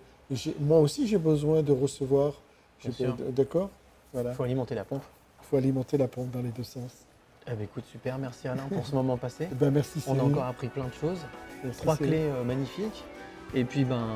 [0.60, 2.34] moi aussi j'ai besoin de recevoir,
[2.84, 3.70] Bien d'accord?
[4.14, 5.04] Voilà, Il faut alimenter la pompe.
[5.42, 7.06] il faut alimenter la pompe dans les deux sens.
[7.48, 9.48] Eh ben, écoute, super, merci Alain pour ce moment passé.
[9.52, 11.20] Eh ben, merci On a encore appris plein de choses.
[11.64, 13.04] Merci, Trois clés euh, magnifiques.
[13.54, 14.08] Et puis, ben,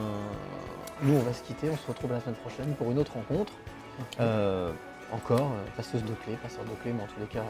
[1.03, 1.69] nous, on va se quitter.
[1.69, 3.53] On se retrouve la semaine prochaine pour une autre rencontre.
[4.19, 4.71] Euh,
[5.11, 7.43] encore, euh, passeuse de clés, passeur de clés, mais en tous les cas,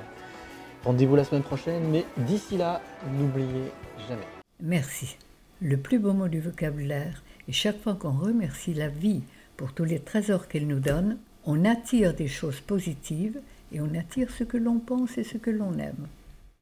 [0.84, 1.84] rendez-vous la semaine prochaine.
[1.90, 3.72] Mais d'ici là, n'oubliez
[4.08, 4.28] jamais.
[4.62, 5.18] Merci.
[5.62, 9.22] Le plus beau mot du vocabulaire est chaque fois qu'on remercie la vie
[9.58, 13.40] pour tous les trésors qu'elle nous donne, on attire des choses positives
[13.72, 16.08] et on attire ce que l'on pense et ce que l'on aime.